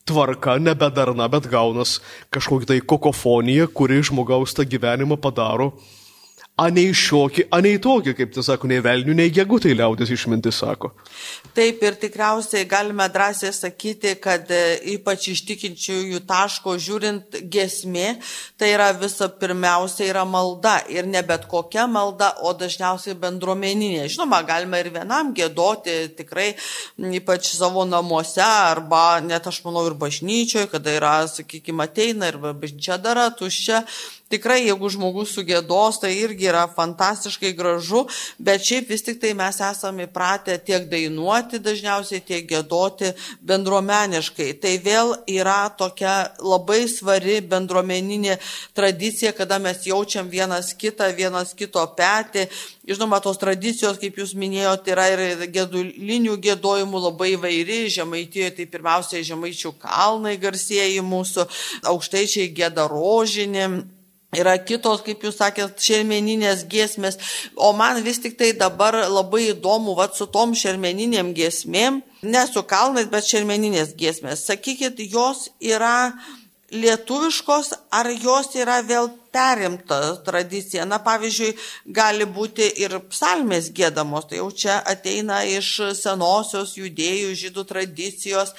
tvarka, 0.04 0.58
nebe 0.58 0.88
darna, 0.94 1.28
bet 1.28 1.48
gaunas 1.50 1.98
kažkokia 2.34 2.74
tai 2.74 2.80
kokofonija, 2.80 3.66
kuri 3.66 4.02
žmogaus 4.04 4.54
tą 4.56 4.66
gyvenimą 4.68 5.18
padaro 5.20 5.72
anei 6.60 6.92
šiokį, 6.94 7.48
anei 7.54 7.80
tokį, 7.82 8.12
kaip 8.14 8.34
tai 8.34 8.44
sako, 8.46 8.68
nei 8.70 8.78
velnių, 8.82 9.16
nei 9.18 9.32
gegutai 9.34 9.72
liaudės 9.74 10.12
išmintis 10.14 10.60
sako. 10.62 10.92
Taip 11.54 11.82
ir 11.82 11.96
tikriausiai 11.98 12.68
galime 12.70 13.08
drąsiai 13.10 13.50
sakyti, 13.54 14.12
kad 14.22 14.50
e, 14.54 14.60
ypač 14.94 15.26
iš 15.32 15.42
tikinčiųjų 15.48 16.22
taško 16.28 16.76
žiūrint 16.78 17.40
gesmė, 17.50 18.20
tai 18.58 18.70
yra 18.76 18.92
visa 18.94 19.26
pirmiausia 19.40 20.06
yra 20.12 20.22
malda 20.28 20.76
ir 20.90 21.10
ne 21.10 21.24
bet 21.26 21.48
kokia 21.50 21.88
malda, 21.90 22.30
o 22.46 22.54
dažniausiai 22.54 23.18
bendruomeninė. 23.18 24.06
Žinoma, 24.14 24.44
galime 24.46 24.78
ir 24.84 24.92
vienam 24.94 25.34
gėdoti 25.34 26.14
tikrai, 26.20 26.52
ypač 27.18 27.50
savo 27.58 27.82
namuose 27.88 28.44
arba 28.46 29.18
net 29.26 29.50
aš 29.50 29.64
manau 29.66 29.88
ir 29.90 29.98
bažnyčioje, 29.98 30.70
kada 30.70 30.98
yra, 31.00 31.16
sakykime, 31.30 31.88
ateina 31.90 32.30
ir 32.30 32.38
bažnyčia 32.46 33.02
dara 33.02 33.32
tuščia, 33.34 33.82
Tikrai, 34.32 34.62
jeigu 34.64 34.88
žmogus 34.88 35.34
sugėdos, 35.36 35.98
tai 36.00 36.14
irgi 36.16 36.48
yra 36.48 36.64
fantastiškai 36.72 37.50
gražu, 37.54 38.06
bet 38.40 38.64
šiaip 38.64 38.88
vis 38.88 39.04
tik 39.04 39.18
tai 39.20 39.34
mes 39.36 39.58
esame 39.60 40.06
įpratę 40.08 40.56
tiek 40.64 40.86
dainuoti 40.88 41.60
dažniausiai, 41.60 42.22
tiek 42.24 42.46
gėdoti 42.48 43.12
bendruomeniškai. 43.44 44.48
Tai 44.62 44.72
vėl 44.86 45.12
yra 45.28 45.68
tokia 45.76 46.14
labai 46.40 46.86
svari 46.88 47.42
bendruomeninė 47.44 48.38
tradicija, 48.72 49.34
kada 49.36 49.60
mes 49.60 49.84
jaučiam 49.84 50.32
vienas 50.32 50.72
kitą, 50.72 51.10
vienas 51.12 51.52
kito 51.52 51.84
petį. 51.98 52.48
Žinoma, 52.88 53.20
tos 53.24 53.36
tradicijos, 53.40 54.00
kaip 54.00 54.16
jūs 54.20 54.32
minėjote, 54.40 54.92
yra 54.96 55.06
ir 55.12 55.44
gėdulinių 55.52 56.38
gėdojimų 56.48 57.04
labai 57.10 57.34
vairi. 57.40 57.84
Žemaitijoje 57.92 58.56
tai 58.56 58.66
pirmiausia 58.72 59.20
žemaičių 59.24 59.76
kalnai 59.84 60.38
garsieji 60.40 61.04
mūsų, 61.04 61.44
aukštaičiai 61.92 62.48
gėda 62.56 62.88
rožinį 62.88 63.68
Yra 64.38 64.56
kitos, 64.62 65.02
kaip 65.06 65.24
jūs 65.24 65.38
sakėt, 65.40 65.80
šermeninės 65.82 66.64
giesmės, 66.70 67.18
o 67.56 67.72
man 67.76 68.00
vis 68.04 68.20
tik 68.22 68.38
tai 68.40 68.52
dabar 68.58 68.96
labai 69.08 69.50
įdomu, 69.52 69.96
va, 69.98 70.08
su 70.12 70.26
tom 70.26 70.54
šermeninėm 70.58 71.32
giesmėm, 71.36 72.02
ne 72.22 72.46
su 72.50 72.64
kalnais, 72.68 73.10
bet 73.12 73.28
šermeninės 73.28 73.94
giesmės. 73.98 74.46
Sakykit, 74.48 75.02
jos 75.12 75.48
yra 75.62 76.14
lietuviškos, 76.74 77.74
ar 77.94 78.10
jos 78.10 78.54
yra 78.58 78.80
vėl 78.86 79.12
perimta 79.34 80.00
tradicija. 80.24 80.86
Na, 80.88 81.00
pavyzdžiui, 81.02 81.52
gali 81.96 82.26
būti 82.30 82.68
ir 82.84 82.96
psalmės 83.10 83.70
gėdamos, 83.74 84.28
tai 84.30 84.40
jau 84.40 84.50
čia 84.54 84.78
ateina 84.80 85.42
iš 85.48 85.70
senosios 85.98 86.76
judėjų 86.78 87.34
žydų 87.42 87.66
tradicijos. 87.68 88.54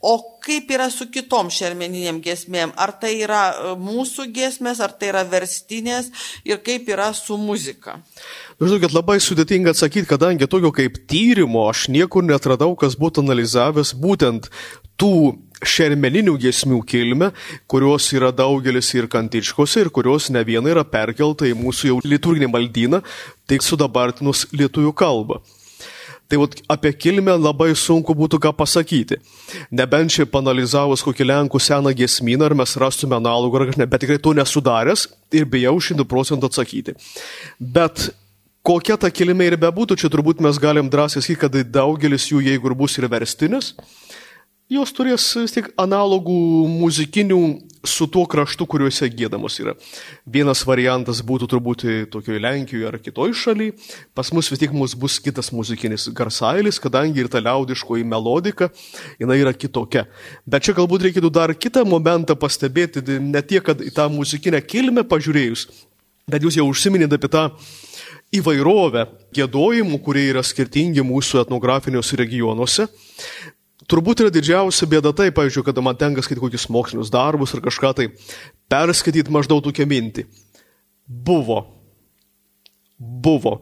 O 0.00 0.16
kaip 0.44 0.70
yra 0.72 0.88
su 0.92 1.08
kitom 1.12 1.50
šermeniniam 1.52 2.20
gesmėm? 2.24 2.74
Ar 2.76 2.94
tai 3.00 3.14
yra 3.22 3.42
e, 3.50 3.74
mūsų 3.80 4.28
gesmės, 4.34 4.82
ar 4.84 4.94
tai 4.98 5.12
yra 5.12 5.24
verstinės 5.28 6.12
ir 6.48 6.60
kaip 6.64 6.88
yra 6.92 7.10
su 7.16 7.38
muzika? 7.40 7.98
Nu, 8.58 8.68
žinokit, 8.68 8.94
labai 8.94 9.18
sudėtinga 9.22 9.74
atsakyti, 9.74 10.08
kadangi 10.10 10.48
tokio 10.50 10.72
kaip 10.74 11.00
tyrimo 11.10 11.68
aš 11.70 11.88
niekur 11.94 12.26
netradau, 12.26 12.74
kas 12.78 12.98
būtų 12.98 13.24
analizavęs 13.26 13.94
būtent 13.98 14.50
tų 14.98 15.14
šermeninių 15.64 16.36
giesmių 16.38 16.80
kilmę, 16.86 17.30
kurios 17.66 18.08
yra 18.14 18.30
daugelis 18.34 18.92
ir 18.94 19.08
kantičkose 19.10 19.84
ir 19.84 19.92
kurios 19.94 20.30
ne 20.30 20.42
viena 20.46 20.70
yra 20.70 20.84
perkelta 20.86 21.48
į 21.48 21.56
mūsų 21.58 21.92
jau 21.92 22.00
liturginį 22.04 22.50
maldyną, 22.52 23.02
tik 23.48 23.64
sudabartinus 23.66 24.46
lietuvių 24.54 24.94
kalbą. 24.94 25.40
Tai 26.28 26.36
vat, 26.42 26.58
apie 26.68 26.92
kilmę 26.92 27.32
labai 27.40 27.70
sunku 27.72 28.12
būtų 28.12 28.36
ką 28.44 28.50
pasakyti. 28.52 29.16
Nebent 29.72 30.12
čia 30.12 30.26
panalizavus 30.28 31.00
kokį 31.06 31.24
Lenkų 31.24 31.60
seną 31.62 31.94
giesmyną, 31.96 32.50
ar 32.50 32.54
mes 32.58 32.76
rastume 32.76 33.16
analogą, 33.16 33.62
ar 33.62 33.70
kažne, 33.70 33.86
bet 33.88 34.04
tikrai 34.04 34.18
to 34.20 34.34
nesudaręs 34.36 35.06
ir 35.32 35.48
bijau 35.48 35.78
šimtų 35.80 36.04
procentų 36.04 36.50
atsakyti. 36.52 36.94
Bet 37.58 38.10
kokia 38.60 38.98
ta 39.00 39.08
kilmė 39.08 39.48
ir 39.48 39.56
bebūtų, 39.56 39.96
čia 39.96 40.12
turbūt 40.12 40.44
mes 40.44 40.60
galim 40.60 40.92
drąsiai 40.92 41.24
sakyti, 41.24 41.40
kad 41.46 41.56
daugelis 41.72 42.28
jų, 42.28 42.44
jeigu 42.44 42.68
ir 42.68 42.76
bus 42.76 42.98
ir 43.00 43.08
verstinis, 43.08 43.72
jos 44.72 44.92
turės 44.92 45.24
vis 45.40 45.54
tiek 45.54 45.70
analogų 45.80 46.36
muzikinių 46.68 47.40
su 47.88 48.08
tuo 48.10 48.24
kraštu, 48.28 48.66
kuriuose 48.68 49.08
gėdamos 49.08 49.56
yra. 49.62 49.74
Vienas 50.28 50.64
variantas 50.68 51.22
būtų 51.24 51.48
turbūt 51.54 51.84
tokioje 52.12 52.42
Lenkijoje 52.42 52.88
ar 52.90 52.98
kitoje 53.00 53.36
šalyje, 53.38 53.76
pas 54.18 54.32
mus 54.34 54.50
vis 54.52 54.60
tiek 54.60 54.74
mus 54.74 54.96
bus 54.98 55.18
kitas 55.24 55.50
muzikinis 55.54 56.08
garsailis, 56.12 56.80
kadangi 56.82 57.22
ir 57.22 57.30
ta 57.32 57.40
liaudiškoji 57.44 58.04
melodika, 58.04 58.68
jinai 59.20 59.40
yra 59.40 59.54
kitokia. 59.56 60.04
Bet 60.44 60.66
čia 60.66 60.76
galbūt 60.76 61.08
reikėtų 61.08 61.32
dar 61.32 61.54
kitą 61.54 61.86
momentą 61.88 62.36
pastebėti, 62.36 63.04
ne 63.22 63.42
tiek, 63.42 63.64
kad 63.64 63.80
į 63.80 63.94
tą 63.94 64.10
muzikinę 64.12 64.60
kilmę 64.66 65.06
pažiūrėjus, 65.08 65.68
bet 66.28 66.44
jūs 66.44 66.60
jau 66.60 66.68
užsiminėte 66.68 67.16
apie 67.16 67.30
tą 67.32 67.48
įvairovę 68.36 69.06
gėdojimų, 69.32 70.02
kurie 70.04 70.26
yra 70.34 70.42
skirtingi 70.44 71.00
mūsų 71.06 71.46
etnografiniuose 71.46 72.18
regionuose 72.20 72.90
turbūt 73.88 74.24
yra 74.24 74.32
didžiausia 74.34 74.88
bėda 74.90 75.14
tai, 75.16 75.30
pavyzdžiui, 75.34 75.64
kada 75.66 75.84
man 75.84 75.96
tenka 75.98 76.24
skaityti 76.24 76.44
kokius 76.44 76.68
mokslinius 76.72 77.12
darbus 77.12 77.54
ar 77.56 77.64
kažką 77.64 77.94
tai, 77.96 78.10
perskaityti 78.70 79.32
maždaug 79.34 79.64
tokią 79.64 79.88
mintį. 79.88 80.26
Buvo. 81.08 81.64
Buvo. 82.98 83.56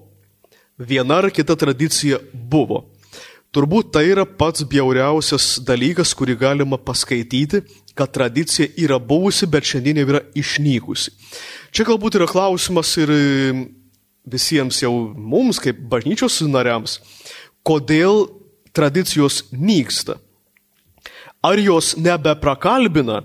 Viena 0.76 1.22
ar 1.22 1.30
kita 1.32 1.56
tradicija 1.56 2.20
buvo. 2.32 2.84
Turbūt 3.56 3.88
tai 3.94 4.02
yra 4.10 4.26
pats 4.28 4.66
bjauriausias 4.68 5.62
dalykas, 5.64 6.10
kurį 6.18 6.34
galima 6.42 6.76
paskaityti, 6.76 7.62
kad 7.96 8.10
tradicija 8.12 8.68
yra 8.76 8.98
buvusi, 9.00 9.46
bet 9.48 9.64
šiandien 9.64 10.02
jau 10.02 10.10
yra 10.10 10.20
išnykusi. 10.36 11.14
Čia 11.72 11.86
galbūt 11.88 12.18
yra 12.18 12.26
klausimas 12.28 12.90
ir 13.00 13.12
visiems 14.28 14.82
jau 14.82 14.92
mums, 15.16 15.62
kaip 15.62 15.78
bažnyčios 15.88 16.42
nariams, 16.50 16.98
kodėl 17.64 18.26
tradicijos 18.76 19.46
nyksta. 19.52 20.18
Ar 21.44 21.60
jos 21.62 21.94
nebeprakalbina, 21.96 23.22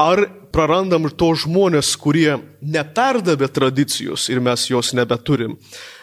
ar 0.00 0.24
prarandam 0.52 1.06
ir 1.06 1.14
to 1.14 1.30
žmonės, 1.38 1.94
kurie 2.00 2.36
neperdavė 2.60 3.50
tradicijos 3.52 4.28
ir 4.32 4.40
mes 4.42 4.66
jos 4.70 4.92
nebeturim. 4.96 5.56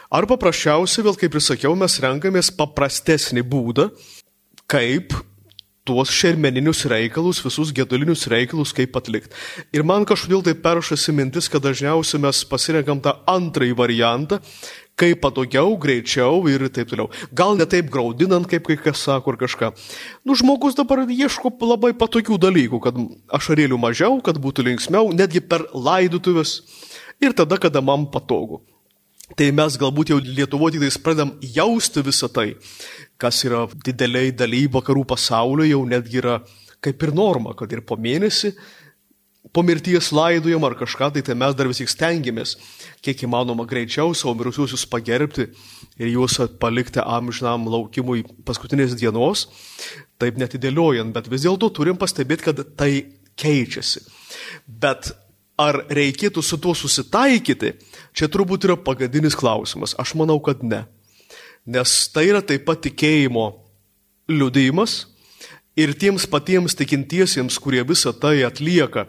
Ar 0.08 0.28
paprasčiausiai, 0.30 1.04
vėl 1.04 1.18
kaip 1.20 1.36
ir 1.36 1.44
sakiau, 1.44 1.74
mes 1.76 1.98
renkamės 2.00 2.54
paprastesnį 2.56 3.44
būdą, 3.44 3.90
kaip 4.72 5.16
tuos 5.88 6.12
šermeninius 6.12 6.84
reikalus, 6.92 7.40
visus 7.44 7.72
gedulinius 7.76 8.26
reikalus, 8.32 8.74
kaip 8.76 8.96
atlikti. 9.00 9.36
Ir 9.76 9.86
man 9.88 10.08
kažkodėl 10.08 10.44
tai 10.44 10.56
peršasi 10.60 11.16
mintis, 11.16 11.48
kad 11.52 11.64
dažniausiai 11.64 12.24
mes 12.24 12.44
pasirenkam 12.48 13.00
tą 13.04 13.16
antrąjį 13.32 13.78
variantą, 13.80 14.42
kaip 14.98 15.22
patogiau, 15.22 15.76
greičiau 15.78 16.42
ir 16.50 16.66
taip 16.74 16.90
toliau. 16.90 17.12
Gal 17.38 17.58
ne 17.60 17.68
taip 17.70 17.92
graudinant, 17.94 18.48
kaip 18.50 18.66
kai 18.68 18.78
kas 18.82 19.04
sako 19.06 19.36
ar 19.36 19.40
kažką. 19.44 19.72
Nu, 20.26 20.36
žmogus 20.38 20.78
dabar 20.78 21.06
ieško 21.06 21.54
labai 21.62 21.94
patogių 21.98 22.40
dalykų, 22.42 22.80
kad 22.82 22.98
ašarėlių 23.38 23.78
mažiau, 23.82 24.18
kad 24.26 24.42
būtų 24.42 24.66
linksmiau, 24.72 25.14
netgi 25.14 25.44
per 25.46 25.68
laidutuvės 25.74 26.62
ir 27.22 27.38
tada, 27.38 27.62
kada 27.62 27.82
man 27.82 28.10
patogu. 28.10 28.64
Tai 29.38 29.50
mes 29.52 29.76
galbūt 29.76 30.14
jau 30.14 30.22
Lietuvo 30.24 30.70
tik 30.72 30.86
tais 30.86 30.98
pradedam 31.04 31.34
jausti 31.44 32.02
visą 32.02 32.30
tai, 32.32 32.54
kas 33.20 33.44
yra 33.44 33.66
dideliai 33.84 34.32
daly 34.32 34.66
vakarų 34.72 35.04
pasaulio, 35.10 35.68
jau 35.68 35.82
netgi 35.86 36.22
yra 36.22 36.40
kaip 36.82 37.04
ir 37.04 37.12
norma, 37.12 37.52
kad 37.58 37.72
ir 37.74 37.84
po 37.84 37.98
mėnesį 38.00 38.54
po 39.54 39.64
mirties 39.64 40.12
laidojam 40.16 40.66
ar 40.68 40.76
kažką, 40.80 41.12
tai, 41.14 41.24
tai 41.26 41.36
mes 41.38 41.56
dar 41.58 41.70
vis 41.70 41.82
tik 41.82 41.92
stengiamės, 41.92 42.56
kiek 43.06 43.24
įmanoma 43.28 43.68
greičiau 43.70 44.16
savo 44.18 44.36
mirusiuosius 44.40 44.88
pagerbti 44.90 45.48
ir 46.00 46.12
juos 46.12 46.40
palikti 46.62 47.04
amžinam 47.04 47.68
laukimui 47.72 48.26
paskutinės 48.48 48.98
dienos, 49.00 49.48
taip 50.22 50.40
netidėliojant, 50.42 51.14
bet 51.16 51.30
vis 51.32 51.46
dėlto 51.46 51.70
turim 51.74 52.00
pastebėti, 52.00 52.50
kad 52.50 52.64
tai 52.80 52.92
keičiasi. 53.38 54.04
Bet 54.68 55.12
ar 55.58 55.82
reikėtų 55.90 56.44
su 56.46 56.60
tuo 56.62 56.76
susitaikyti, 56.78 57.74
čia 58.14 58.30
turbūt 58.30 58.68
yra 58.70 58.78
pagadinis 58.78 59.38
klausimas. 59.38 59.96
Aš 59.98 60.16
manau, 60.20 60.38
kad 60.44 60.62
ne. 60.64 60.86
Nes 61.68 61.94
tai 62.14 62.30
yra 62.30 62.44
taip 62.46 62.64
pat 62.68 62.84
tikėjimo 62.86 63.50
liudijimas 64.32 65.06
ir 65.78 65.94
tiems 65.98 66.28
patiems 66.30 66.78
tikintiesiems, 66.78 67.58
kurie 67.62 67.84
visą 67.88 68.14
tai 68.16 68.42
atlieka, 68.48 69.08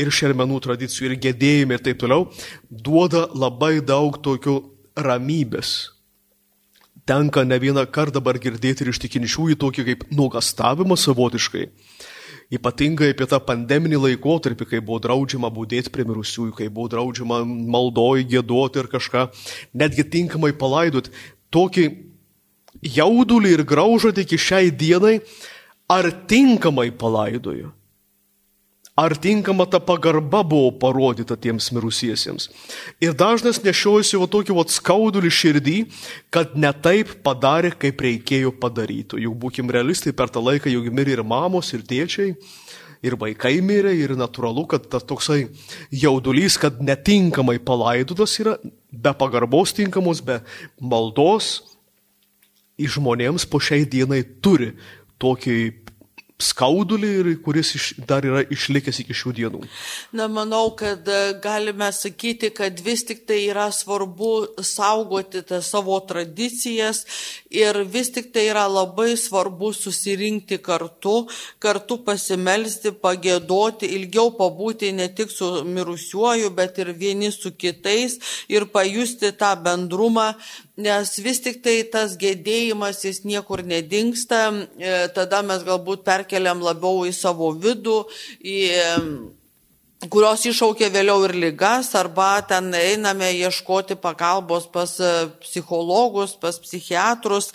ir 0.00 0.10
šermenų 0.14 0.60
tradicijų, 0.64 1.10
ir 1.10 1.20
gedėjimai 1.28 1.78
ir 1.78 1.84
taip 1.84 2.00
toliau, 2.02 2.28
duoda 2.70 3.26
labai 3.36 3.78
daug 3.84 4.18
tokių 4.24 4.56
ramybės. 4.96 5.90
Tenka 7.08 7.44
ne 7.44 7.58
vieną 7.58 7.86
kartą 7.90 8.20
dabar 8.20 8.38
girdėti 8.38 8.84
ir 8.84 8.92
iš 8.92 9.00
tikinčiųjų 9.02 9.58
tokį 9.60 9.86
kaip 9.88 10.04
nuogastavimą 10.14 10.98
savotiškai. 11.00 11.64
Ypatingai 12.54 13.12
apie 13.12 13.26
tą 13.30 13.38
pandeminį 13.46 13.98
laikotarpį, 14.04 14.66
kai 14.66 14.80
buvo 14.82 14.98
draudžiama 15.02 15.52
būdėti 15.54 15.92
prie 15.94 16.04
mirusiųjų, 16.06 16.54
kai 16.58 16.68
buvo 16.68 16.90
draudžiama 16.90 17.44
maldoj 17.46 18.24
gėduoti 18.30 18.82
ir 18.82 18.90
kažką, 18.90 19.26
netgi 19.78 20.06
tinkamai 20.16 20.50
palaidoti. 20.58 21.14
Tokį 21.54 21.86
jaudulį 22.98 23.54
ir 23.54 23.66
graužą 23.66 24.10
iki 24.18 24.38
šiai 24.38 24.70
dienai, 24.74 25.20
ar 25.90 26.10
tinkamai 26.30 26.90
palaidoju 26.94 27.70
ar 29.00 29.16
tinkama 29.16 29.64
ta 29.70 29.80
pagarba 29.80 30.42
buvo 30.44 30.70
parodyta 30.76 31.36
tiems 31.40 31.70
mirusiesiems. 31.72 32.48
Ir 33.00 33.14
dažnas 33.16 33.62
nešiojasi 33.64 34.20
va 34.20 34.28
tokį 34.28 34.56
va 34.58 34.66
skaudulį 34.68 35.30
širdį, 35.32 35.76
kad 36.34 36.52
ne 36.60 36.72
taip 36.84 37.14
padarė, 37.24 37.72
kaip 37.80 38.04
reikėjo 38.04 38.52
padaryti. 38.60 39.22
Juk 39.24 39.38
būkim 39.46 39.72
realistai, 39.72 40.12
per 40.12 40.32
tą 40.32 40.44
laiką 40.44 40.72
juk 40.72 40.90
mirė 40.92 41.16
ir 41.16 41.24
mamos, 41.24 41.72
ir 41.72 41.86
tėčiai, 41.86 42.34
ir 43.00 43.16
vaikai 43.20 43.56
mirė, 43.64 43.94
ir 43.96 44.14
natūralu, 44.20 44.66
kad 44.68 44.90
tas 44.92 45.06
toksai 45.08 45.46
jaudulys, 45.88 46.60
kad 46.60 46.82
netinkamai 46.84 47.56
palaidotas 47.64 48.36
yra, 48.42 48.58
be 48.92 49.16
pagarbos 49.16 49.72
tinkamos, 49.76 50.20
be 50.20 50.42
maldos, 50.76 51.60
žmonėms 52.80 53.44
po 53.48 53.60
šiai 53.60 53.84
dienai 53.88 54.22
turi 54.44 54.74
tokį 55.20 55.56
skaudulį 56.40 57.10
ir 57.20 57.30
kuris 57.44 57.74
iš, 57.76 57.86
dar 58.08 58.24
yra 58.26 58.42
išlikęs 58.42 59.00
iki 59.02 59.16
šių 59.16 59.32
dienų? 59.38 59.60
Na, 60.16 60.26
manau, 60.32 60.70
kad 60.78 61.06
e, 61.08 61.20
galime 61.42 61.90
sakyti, 61.94 62.50
kad 62.54 62.80
vis 62.84 63.04
tik 63.08 63.24
tai 63.28 63.42
yra 63.48 63.68
svarbu 63.74 64.62
saugoti 64.64 65.42
tas 65.46 65.70
savo 65.72 65.98
tradicijas 66.08 67.04
ir 67.50 67.82
vis 67.84 68.12
tik 68.14 68.32
tai 68.34 68.46
yra 68.50 68.66
labai 68.70 69.12
svarbu 69.20 69.72
susirinkti 69.76 70.60
kartu, 70.64 71.26
kartu 71.62 72.00
pasimelsti, 72.06 72.94
pagėdoti, 73.04 73.90
ilgiau 73.98 74.32
pabūti 74.38 74.92
ne 74.96 75.10
tik 75.14 75.32
su 75.32 75.50
mirusiuoju, 75.66 76.50
bet 76.56 76.80
ir 76.82 76.94
vieni 76.96 77.32
su 77.34 77.52
kitais 77.52 78.18
ir 78.48 78.68
pajusti 78.72 79.32
tą 79.36 79.54
bendrumą, 79.64 80.30
nes 80.80 81.12
vis 81.24 81.42
tik 81.44 81.60
tai 81.64 81.76
tas 81.92 82.16
gėdėjimas 82.20 83.04
jis 83.04 83.22
niekur 83.28 83.62
nedingsta, 83.66 84.40
e, 84.78 84.96
tada 85.16 85.42
mes 85.46 85.64
galbūt 85.66 86.04
perkeliam 86.06 86.62
labiau 86.64 87.04
į 87.08 87.14
savo 87.16 87.52
vidų, 87.52 88.02
į 88.40 88.58
kurios 90.08 90.46
iššaukia 90.48 90.88
vėliau 90.94 91.26
ir 91.26 91.34
lygas, 91.36 91.90
arba 91.98 92.40
ten 92.48 92.72
einame 92.72 93.28
ieškoti 93.36 93.98
pagalbos 94.00 94.64
pas 94.72 94.94
e, 94.96 95.28
psichologus, 95.44 96.32
pas 96.40 96.56
psichiatrus, 96.56 97.50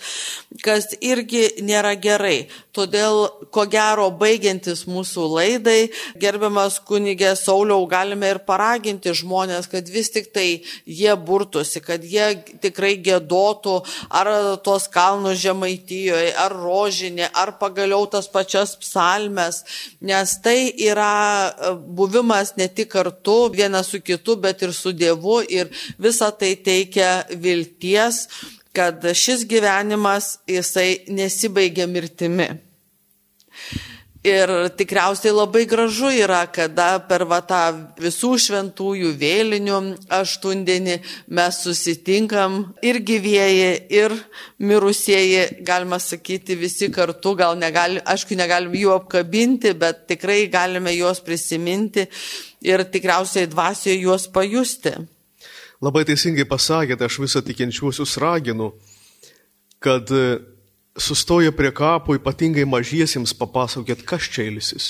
kas 0.62 0.92
irgi 1.02 1.48
nėra 1.66 1.96
gerai. 1.98 2.46
Todėl, 2.76 3.24
ko 3.50 3.64
gero, 3.72 4.10
baigiantis 4.14 4.84
mūsų 4.86 5.24
laidai, 5.32 5.88
gerbiamas 6.22 6.78
kunigė 6.86 7.32
Sauliau, 7.40 7.82
galime 7.90 8.30
ir 8.34 8.40
paraginti 8.46 9.14
žmonės, 9.16 9.66
kad 9.72 9.90
vis 9.90 10.12
tik 10.14 10.30
tai 10.36 10.62
jie 10.86 11.16
burtųsi, 11.18 11.82
kad 11.82 12.04
jie 12.04 12.28
tikrai 12.62 12.94
gėdotų 13.02 13.80
ar 14.12 14.30
tos 14.62 14.86
kalnus 14.92 15.40
žemaitijoje, 15.42 16.30
ar 16.38 16.54
rožinė, 16.54 17.26
ar 17.34 17.56
pagaliau 17.58 18.06
tas 18.12 18.30
pačias 18.30 18.76
psalmes, 18.78 19.64
nes 19.98 20.38
tai 20.44 20.70
yra 20.76 21.16
e, 21.50 21.74
buvimas 22.36 22.56
ne 22.56 22.68
tik 22.68 22.88
kartu 22.88 23.50
vienas 23.52 23.86
su 23.86 24.00
kitu, 24.00 24.36
bet 24.36 24.62
ir 24.62 24.72
su 24.72 24.92
Dievu 24.92 25.42
ir 25.48 25.68
visa 25.98 26.30
tai 26.30 26.56
teikia 26.56 27.24
vilties 27.30 28.28
kad 28.72 29.02
šis 29.14 29.46
gyvenimas 29.46 30.38
jisai 30.46 31.04
nesibaigia 31.08 31.86
mirtimi. 31.86 32.48
Ir 34.26 34.50
tikriausiai 34.74 35.30
labai 35.30 35.62
gražu 35.70 36.08
yra, 36.10 36.40
kada 36.50 36.96
per 37.06 37.22
va 37.30 37.38
tą 37.46 37.60
visų 38.02 38.32
šventųjų 38.42 39.12
vėlinių 39.20 39.76
aštundienį 40.16 40.96
mes 41.38 41.58
susitinkam 41.62 42.56
ir 42.82 42.98
gyvieji, 43.06 43.68
ir 43.94 44.16
mirusieji, 44.58 45.62
galima 45.68 46.00
sakyti, 46.02 46.56
visi 46.58 46.88
kartu, 46.90 47.36
gal 47.38 47.54
negali, 47.60 48.02
aišku, 48.02 48.34
negalim 48.34 48.74
jų 48.74 48.96
apkabinti, 48.96 49.76
bet 49.78 50.08
tikrai 50.10 50.48
galime 50.50 50.96
juos 50.96 51.22
prisiminti 51.22 52.08
ir 52.66 52.82
tikriausiai 52.82 53.46
dvasioje 53.52 54.00
juos 54.00 54.26
pajusti. 54.26 54.96
Labai 55.86 56.02
teisingai 56.08 56.48
pasakėte, 56.50 57.06
aš 57.06 57.20
visą 57.22 57.46
tikinčiuosius 57.46 58.18
raginu, 58.18 58.72
kad 59.78 60.10
sustoję 60.96 61.52
prie 61.52 61.72
kapo, 61.72 62.14
ypatingai 62.14 62.66
mažiesiems 62.66 63.34
papasakokit, 63.34 64.02
kas 64.02 64.28
čia 64.32 64.46
ilsis. 64.50 64.86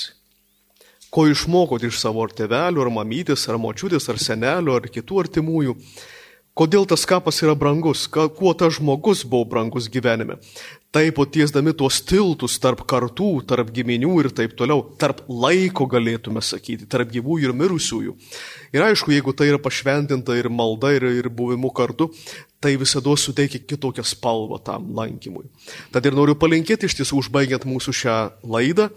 Ko 1.11 1.27
išmokot 1.27 1.83
iš 1.87 1.99
savo 2.01 2.23
ar 2.25 2.33
tėvelių, 2.35 2.83
ar 2.83 2.91
mamytės, 2.91 3.47
ar 3.47 3.59
močiutės, 3.61 4.09
ar 4.11 4.19
senelių, 4.19 4.75
ar 4.75 4.87
kitų 4.91 5.21
artimųjų. 5.23 5.75
Kodėl 6.57 6.87
tas 6.89 7.05
kapas 7.05 7.37
yra 7.45 7.53
brangus, 7.53 8.07
kuo 8.09 8.53
tas 8.57 8.79
žmogus 8.79 9.21
buvo 9.23 9.45
brangus 9.45 9.87
gyvenime. 9.93 10.39
Taip, 10.95 11.17
tiesdami 11.35 11.73
tuos 11.75 11.97
tiltus 12.07 12.53
tarp 12.63 12.85
kartų, 12.87 13.41
tarp 13.49 13.73
giminių 13.75 14.13
ir 14.21 14.29
taip 14.31 14.53
toliau, 14.57 14.85
tarp 14.97 15.19
laiko 15.27 15.83
galėtume 15.91 16.39
sakyti, 16.39 16.87
tarp 16.87 17.11
gyvųjų 17.11 17.49
ir 17.49 17.53
mirusiųjų. 17.59 18.13
Ir 18.71 18.85
aišku, 18.85 19.11
jeigu 19.11 19.33
tai 19.35 19.49
yra 19.51 19.59
pašventinta 19.59 20.37
ir 20.39 20.47
malda, 20.47 20.93
ir, 20.95 21.03
ir 21.19 21.27
buvimu 21.27 21.73
kartu, 21.75 22.07
tai 22.63 22.77
visada 22.79 23.17
suteikia 23.19 23.59
kitokią 23.67 24.05
spalvą 24.07 24.61
tam 24.63 24.87
lankymui. 24.95 25.45
Tad 25.91 26.07
ir 26.07 26.15
noriu 26.15 26.37
palinkėti 26.39 26.87
iš 26.87 26.95
tiesų, 27.01 27.19
užbaigiant 27.19 27.67
mūsų 27.67 27.93
šią 28.05 28.17
laidą, 28.47 28.87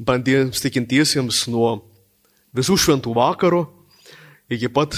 bandėjams 0.00 0.64
tikintiesiems 0.64 1.44
nuo 1.52 1.76
visų 2.56 2.80
šventų 2.80 3.12
vakaro 3.12 3.66
iki 4.48 4.72
pat 4.72 4.96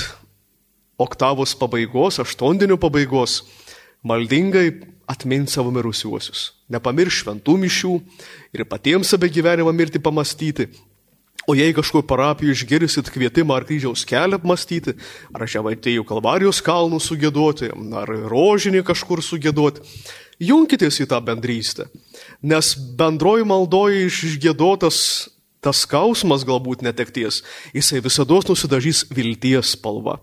oktavos 0.98 1.54
pabaigos, 1.58 2.18
aštuondienio 2.22 2.78
pabaigos, 2.80 3.42
maldingai 4.08 4.68
atminti 5.08 5.54
savo 5.54 5.72
mirusiuosius. 5.72 6.52
Nepamirš 6.72 7.22
šventų 7.22 7.56
mišių 7.64 7.94
ir 8.56 8.66
patiems 8.68 9.14
apie 9.16 9.30
gyvenimą 9.38 9.72
mirti 9.76 10.02
pamastyti. 10.02 10.68
O 11.48 11.54
jei 11.56 11.72
kažkur 11.72 12.02
parapijoje 12.04 12.58
išgirsit 12.58 13.08
kvietimą 13.08 13.56
ar 13.56 13.64
kryžiaus 13.64 14.02
kelią 14.04 14.36
apmastyti, 14.36 14.92
ar 15.32 15.46
žemaitėjų 15.48 16.04
kalvarijos 16.04 16.60
kalnų 16.60 17.00
sugėduoti, 17.00 17.70
ar 17.96 18.12
rožinį 18.28 18.82
kažkur 18.84 19.22
sugėduoti, 19.24 19.80
jungitės 20.44 21.00
į 21.00 21.08
tą 21.08 21.22
bendrystę. 21.24 21.88
Nes 22.44 22.74
bendroji 22.76 23.48
maldoji 23.48 24.10
išgėdotas 24.10 25.00
tas 25.64 25.80
skausmas 25.86 26.44
galbūt 26.46 26.84
netekties, 26.84 27.40
jisai 27.72 28.04
visada 28.04 28.42
nusidažys 28.44 29.06
vilties 29.08 29.72
spalva. 29.72 30.18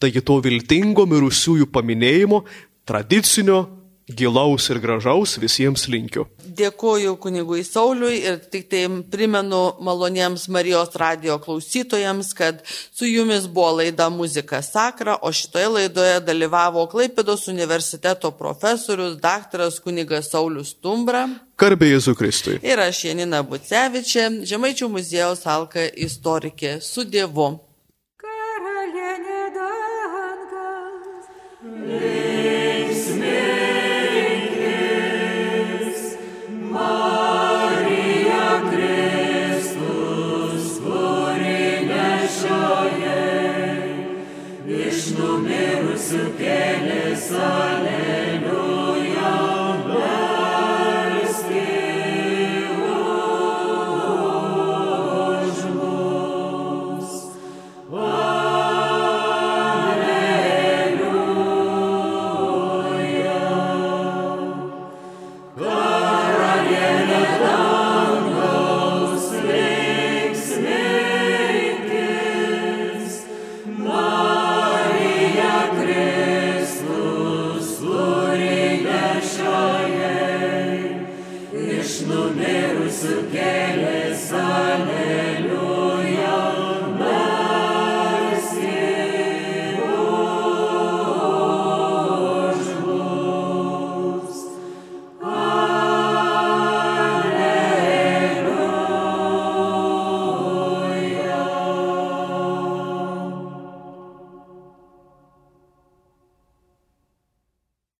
Taigi 0.00 0.22
to 0.24 0.38
viltingo 0.40 1.04
mirusiųjų 1.04 1.66
paminėjimo, 1.74 2.44
tradicinio, 2.90 3.68
gilaus 4.10 4.64
ir 4.70 4.80
gražaus 4.82 5.36
visiems 5.38 5.84
linkiu. 5.86 6.24
Dėkuoju 6.58 7.12
kunigui 7.22 7.62
Sauliui 7.62 8.16
ir 8.26 8.40
tik 8.50 8.66
tai 8.72 8.82
primenu 9.12 9.60
maloniems 9.86 10.48
Marijos 10.50 10.96
radio 10.98 11.38
klausytojams, 11.38 12.32
kad 12.34 12.64
su 12.66 13.06
jumis 13.06 13.46
buvo 13.46 13.76
laida 13.78 14.08
Muzika 14.10 14.58
Sakra, 14.66 15.16
o 15.22 15.30
šitoje 15.30 15.70
laidoje 15.76 16.18
dalyvavo 16.26 16.88
Klaipidos 16.90 17.46
universiteto 17.48 18.32
profesorius 18.34 19.16
daktaras 19.22 19.78
kunigas 19.78 20.32
Saulis 20.34 20.74
Tumbra. 20.74 21.28
Garbė 21.60 21.94
Jėzų 21.94 22.18
Kristui. 22.18 22.58
Ir 22.66 22.82
aš 22.82 23.04
Janina 23.06 23.44
Bucevičia, 23.46 24.30
Žemaičių 24.50 24.90
muziejaus 24.90 25.46
Alka 25.46 25.86
istorikė. 25.86 26.80
Su 26.82 27.06
Dievu. 27.06 27.52